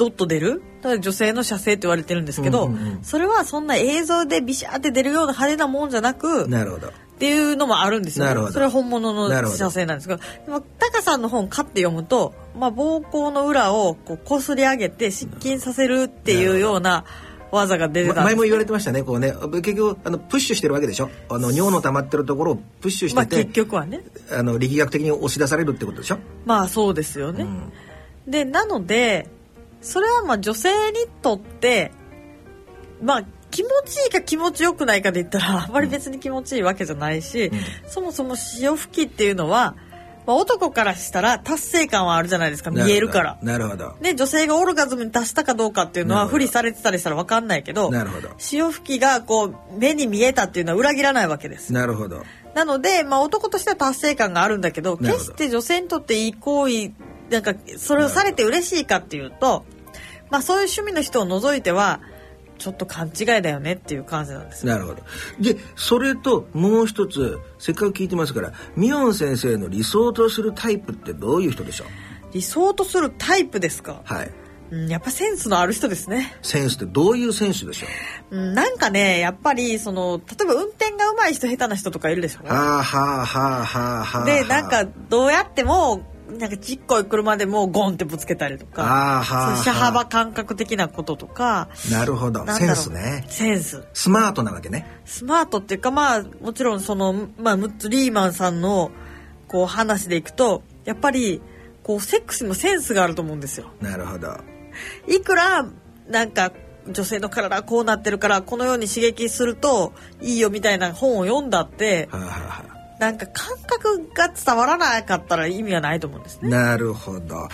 [0.00, 0.62] ドッと出る？
[0.80, 3.04] だから女性の射精って言われてるんですけど、うんうんうん。
[3.04, 6.88] それはそんな映像でビシャーって出るような派手なもんじゃなくなるほど。
[6.88, 8.52] っていうのもあるんですよ、なるほど。
[8.54, 17.04] それは本物のなるほど射精なんですけどでもタカさんの本買って読むと、まあ、膀胱の裏をこうこすり上げて失禁させるっていうような
[17.52, 21.10] 技が出て前も言われてましたね、こうね、結局、あの、プッシュしてるわけでしょ？
[21.28, 24.04] あの、尿の溜まってるところをプッシュしまあてて、結局はね。
[24.32, 26.18] あの、力学的に押し出されるってことでしょ？
[26.46, 27.44] まあそうですよね、
[28.26, 29.28] でなので
[29.80, 31.92] それはまあ女性にとって
[33.02, 37.50] まあ気持ちいいか気持ちよくないかで言ったらあまり別に気持ちいいわけじゃないし、
[37.88, 39.74] そもそも潮吹きっていうのは、
[40.26, 43.38] まあ、男からしたら達成感はあるじゃないですか見えるから。
[43.42, 43.96] なるほど。
[44.00, 51.72] で女性がオルガズムに達したかどうかっていうのは不利されてたりしたら分かんないけどなるほど潮吹きがこう目に見えたっていうのは裏切らないわけです。
[51.72, 52.22] なるほど。
[52.54, 56.92] なので、まあ、男としては達成感があるんだけど決して女性にとっていい行為
[57.30, 59.64] なんかそれをされて嬉しいかっていうと、
[60.30, 62.00] まあ、そういう趣味の人を除いては
[62.58, 64.72] ちょっと勘違いだよねっていう感じなんですよ。
[64.72, 65.02] なるほど。
[65.40, 71.86] で、それともう一つ、せっかく聞いてますから、ミヨン先生の理想とするタイプってどういう人でしょう？
[72.34, 74.30] 理想とするタイプですか、はい。
[74.70, 76.36] うん、やっぱセンスのある人ですね。
[76.42, 77.86] センスってどういうセンスでしょ
[78.30, 78.36] う？
[78.36, 82.50] うん、なんかねやっぱりその例えば運転が上手い人下手な人とかいるでしょうね。
[82.50, 84.24] はあはあはあはあはあ。
[84.26, 89.24] でなんかどうやってもなんかちっこい車でもゴンってぶつけたりとか
[89.62, 92.46] 車幅感覚的なこととかなるほど。
[92.46, 93.24] センスね。
[93.28, 94.86] センススマートなわけね。
[95.04, 98.90] スマートっていうかまあもちろんその、まあ、ムッツリーマンさんの
[99.48, 101.42] こう話でいくとやっぱり
[101.82, 103.70] こうセックスにもセンスがあると思うんですよ。
[103.80, 104.36] なるほど。
[105.08, 105.66] いくら
[106.08, 106.52] なんか
[106.88, 116.50] 女性の体はこうなってるからこのように刺激するといいよみたいな本を読んだってはあ、はあはあなんか感覚が伝わらなかったら意味はないと思うんですね。
[116.50, 117.48] なるほど。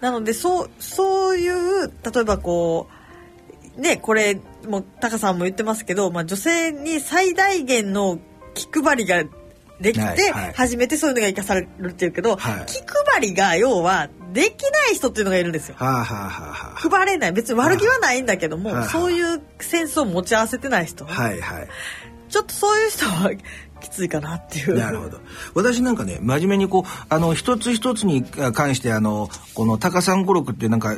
[0.00, 2.88] なのでそうそういう例えばこ
[3.76, 8.18] うねこれもうタカさんも言ってますけど、まあ、女性に最大限の
[8.54, 9.22] 気配りが
[9.80, 15.76] できて、初めてそういうのが生かされるっていうけど、はい気配りが要はできない人っていうのがいるんですよ。
[15.78, 16.90] はあはあはあはあ。
[16.90, 21.68] 配れない別に悪気はないんだけども、はいはいそういうセンスを持ち合わせてない人、はいはい。
[22.28, 23.30] ちょっとそういう人は
[23.80, 24.76] きついかなっていう。
[24.76, 25.18] なるほど。
[25.54, 30.96] 私なんかね、真面目にこう、あの、一つ一つに関して、あの、この、高さん語録ってなんか、い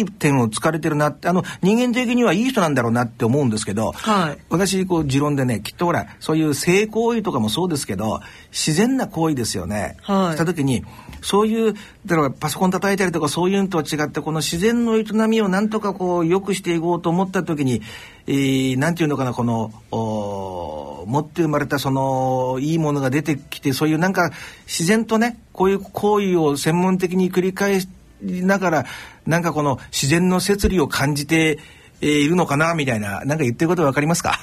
[0.00, 8.20] い点を突かれてるなって、あの、人間的にはいい人なんだろうなって思うんですけど、はい私、こう、持論でね、きっとほら、そういう性行為とかもそうですけど、
[8.50, 9.96] 自然な行為ですよね。
[10.02, 10.84] はいした時に、
[11.22, 11.74] そういう、
[12.06, 17.82] だからパソコン叩いたりとかそういうのとは違って、この自然の営みをなんとかこう、良くしていこうと思った時に、
[18.30, 24.30] えーなんていうのかな、この、お持って生まれたその、いいものが出てきて、そういうなんか、
[24.66, 27.88] 自然とね、こういう行為を専門的に繰り返し
[28.20, 28.86] ながら、
[29.26, 31.58] なんかこの自然の摂理を感じて、
[32.02, 34.38] えーいるのかな、みたいな、なんか言ってることわかりますか？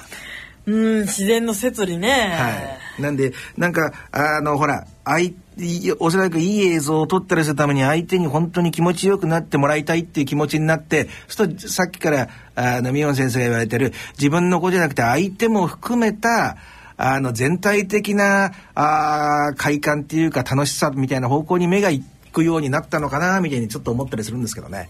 [0.66, 2.10] うん自然の摂理ね。
[2.36, 2.50] は
[2.98, 3.02] い。
[3.04, 5.32] なんで、なんか、あの、ほら、相
[6.00, 16.58] おそらくいい映像を撮ったりするために相手に本当に気持ちよくなってもらいたいっていう気持ちになってそうするとさっきからあのミヨン先生が言われてる自分の子じゃなくて相手も含めた
[16.98, 24.90] あの全体的なあ快感っていうか楽しさみたいな方向に目が行くようになったのかなみたいにちょっと思ったりするんですけどね。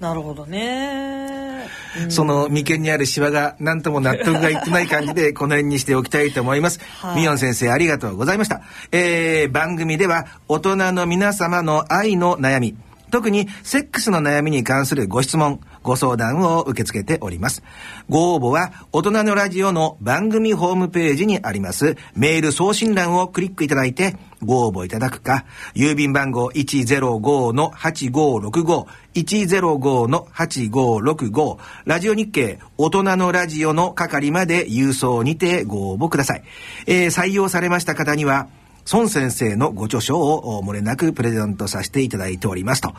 [0.00, 1.66] なるほどね。
[2.08, 6.80] その眉間にあるシワが何とも納得がいってない感じでこの辺にしておきたいと思います。
[7.00, 8.62] はいミヨン先生ありがとうございました。
[8.92, 12.76] えー、番組では大人の皆様の愛の悩み、
[13.10, 17.62] 特にセックスの悩みに関するご質問、ご相談を受け付けております。
[18.10, 36.42] ご応募は大人のラジオの番組ホームページにありますメール送信欄をクリックいただいてご応募いただくか、郵便番号105-8565、105-8565、ラジオ日経大人のラジオの係まで郵送にてご応募ください。
[36.86, 38.48] えー採用されました方には、
[38.92, 42.94] 孫先生のご著書をお漏れなくプレゼントさせていただいておりますと。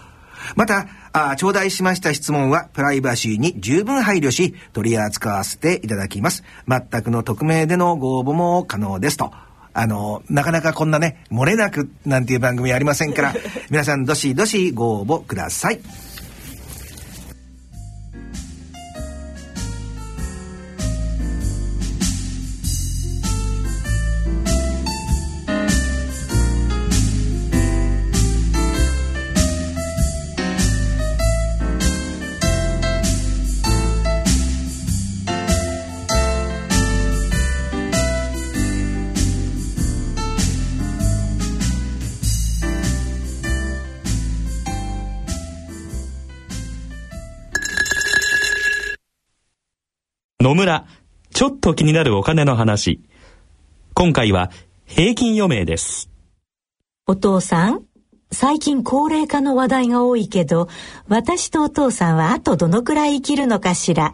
[0.55, 6.43] また、あ頂戴しました質問はプライバシーに十分配慮し、取り扱わせていただきます。
[6.67, 9.31] 全くの匿名でのご応募も可能ですと。
[9.73, 13.33] あの、なかなかこんなね、漏れなくなんていう番組ありませんから、
[13.69, 15.79] 皆さんどしどしご応募ください。
[50.41, 50.85] 野村、
[51.31, 53.01] ちょっと気になるお金の話。
[53.93, 54.49] 今回は
[54.85, 56.09] 平均余命です。
[57.05, 57.83] お父さん、
[58.31, 60.69] 最近高齢化の話題が多いけど、
[61.09, 64.13] 私とお父さんはあとどのくらい生きるのかしら。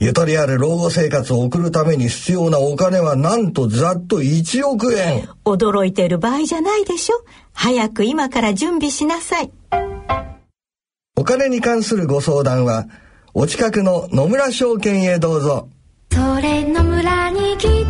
[0.00, 5.28] ゆとりある老後生活を送るために必要なお金はなんとざっと1億円。
[5.44, 7.16] 驚いてる場合じゃないでしょ。
[7.52, 9.50] 早く今から準備しなさい。
[11.16, 12.86] お金に関するご相談は、
[13.34, 15.68] お近くの野村証券へどうぞ。
[16.12, 17.88] それの村に来てみよ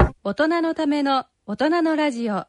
[0.00, 2.44] う大人のための大人のラジオ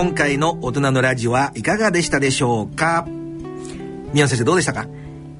[0.00, 3.04] 今回の大人のラジオはいかがでしたでしょうか？
[4.12, 4.86] 宮野先生どうでしたか？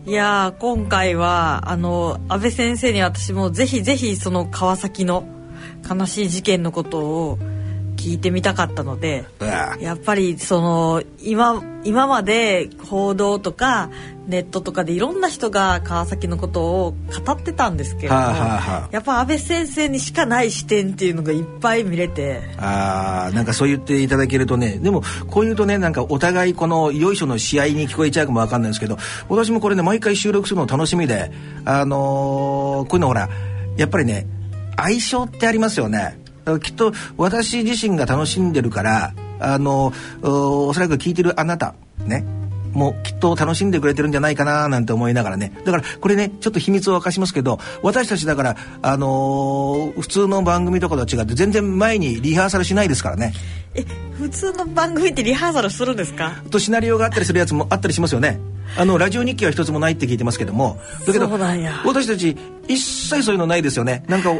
[0.05, 5.29] いやー今回はあの安倍先生に私もぜひぜひその川崎の
[5.89, 7.39] 悲しい事件のことを
[7.99, 9.25] 聞いてみたかったので
[9.81, 13.91] やっぱりその今今まで報道とか
[14.29, 16.95] ネットとかでいろんな人が川崎のことを
[17.27, 31.33] 語ってたんですけれども、はあはあはあやっぱ安倍先生にしかない視点っていうのがいっぱい見れてあーなんかそう言っていただけるとねでもこう言うとねなんかお互いこのよいしょの試合に聞こえちゃうかもわかんないんですけど私もこれね毎回収録するの楽しみで
[31.65, 33.29] あのーこういうのほら
[33.77, 34.27] やっぱりね
[34.77, 36.19] 相性ってありますよね
[36.59, 39.93] きっと私自身が楽しんでるからあの
[40.23, 41.75] おおそらく聞いてるあなた
[42.07, 42.25] ね
[42.73, 45.53] もうきっと楽しんでくれてるんじゃないかななんて思いながらね。
[45.65, 53.33] だからこれねちょっと秘密を明かしますけど私たちだからあのー普通の番組とかと違って全然前にリハーサルしないですからね。
[53.75, 53.85] え
[54.19, 56.43] 普通の番組ってリハーサルするんですか？
[56.47, 58.39] あとシナリオがあったりするやつもあったりしますよね。
[58.77, 60.79] あのラジオ日記は一つもないって聞いてますけども。
[61.07, 61.83] だけどそうなんや。
[61.87, 62.37] 私たち
[62.69, 64.05] 一切そういうのないですよね。
[64.09, 64.31] なんか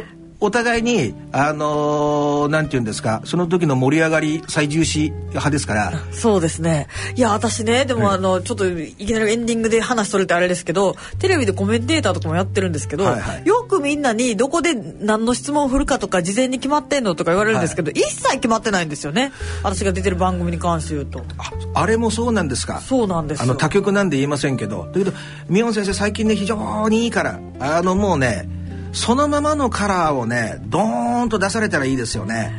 [0.41, 5.91] お互いにあのーなんて言うんですかその時の盛り上がり最重視派ですから。
[6.11, 6.87] そうですね。
[7.15, 13.45] いや私ねでもあの、ちょっといきなりエンディングで話それてあれですけどテレビでコメンテーターとかもやってるんですけど、はいはい。
[13.45, 19.33] よくみんなにどこで何の質問を振るかとか事前に決まってんのとか言われるんですけど、一切決まってないんですよね。
[19.61, 21.21] 私が出てる番組に関して言うと。
[21.37, 22.79] ああれもそうなんですか？
[22.79, 23.43] そうなんですよ。
[23.43, 24.87] あの他局なんで言いませんけど。
[24.93, 25.11] だけど
[25.49, 28.47] 宮本先生最近ね非常にいいからあのもうね
[28.91, 32.51] そのままのカラーをねドーンと出されたらいいですよね。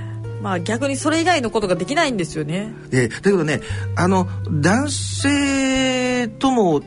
[0.43, 2.73] まあ逆にそれ以外のことができないんですよね。
[2.91, 3.61] でだけどね
[3.97, 6.83] あの男性とも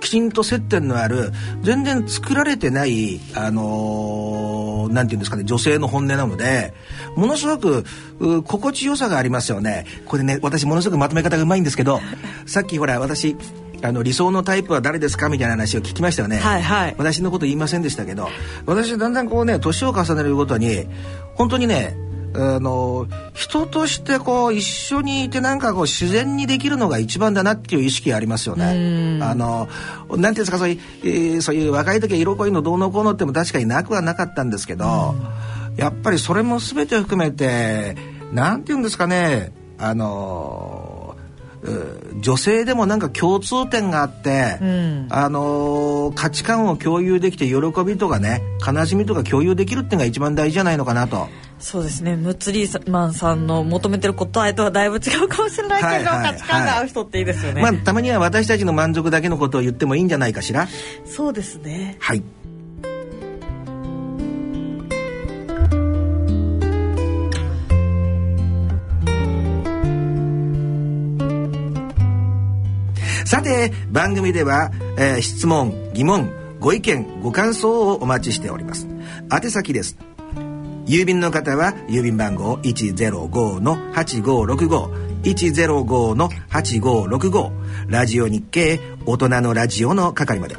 [0.00, 1.32] きちんと接点のある
[1.62, 6.72] 全然作られてないあのーなんていうんですかね女性の本音なので
[7.14, 7.84] ものすごく
[8.20, 9.86] う心地よさがありますよね。
[10.06, 12.00] これね私ものすごくまとめ方がうまいんですけど
[12.46, 13.36] さっきほら私
[13.82, 16.94] あの理想のタイプは誰ですかみたいな話を聞きましたよね、はいはい。
[16.98, 18.28] 私のこと言いませんでしたけど。
[18.66, 20.86] 私だんだんこうね年を重ねるごとに
[21.34, 21.96] 本当にね
[22.34, 29.20] あの人としてこう一緒にいてなんかこう自然にできるのが一番だなっていう意識がありますよね。
[29.22, 29.68] あの
[30.10, 35.14] なんていうんですかそういう、えーそういう若い時は色恋のどうのこうのっても確かになくはなかったんですけど、
[35.76, 37.96] やっぱりそれも全て含めて
[38.32, 40.87] なんていうんですかねあのう
[42.20, 47.54] 女性でもなんか共通点があって、んあのー価値観を共有できて喜
[47.84, 51.28] びとかね悲しみとか共有できるっていうのが一番大事じゃないのかなと。
[51.58, 60.68] そうですねムッツリーマンさんの求めてる答えとはだいぶ違うかもしれないけど、はいはい価値観が合う人っていいですよね、まあたまには私たちの満足だけのことを言ってもいいんじゃないかしら。
[61.04, 62.22] そうですねはい。
[73.48, 76.30] て番組では、えー質問疑問
[76.60, 78.88] ご意見ご感想をお待ちしております。
[79.32, 79.96] 宛先です。
[80.86, 87.52] 郵便の方は郵便番号105-8565 105-8565
[87.88, 90.56] ラジオ日経大人のラジオの係まで。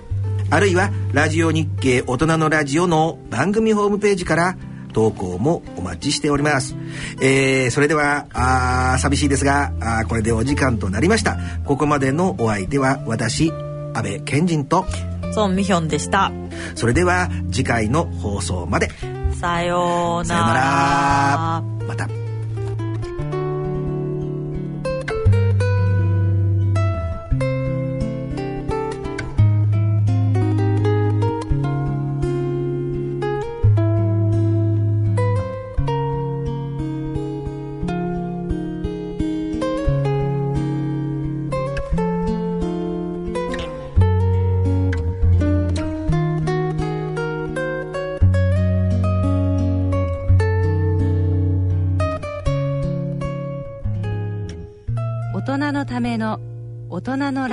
[0.51, 4.57] あるいはラジオ日経大人のラジオの番組ホームページから
[4.93, 6.75] 投稿もお待ちしております、
[7.21, 11.37] えーそれではあー寂しいですがあーこれでお時間となりました。
[11.65, 14.85] ここまでのお相手は私安倍賢人と
[15.31, 16.31] ソン・ミヒョンでした。
[16.75, 18.89] それでは次回の放送まで。
[19.39, 21.63] さようなさようなら。
[21.87, 22.18] また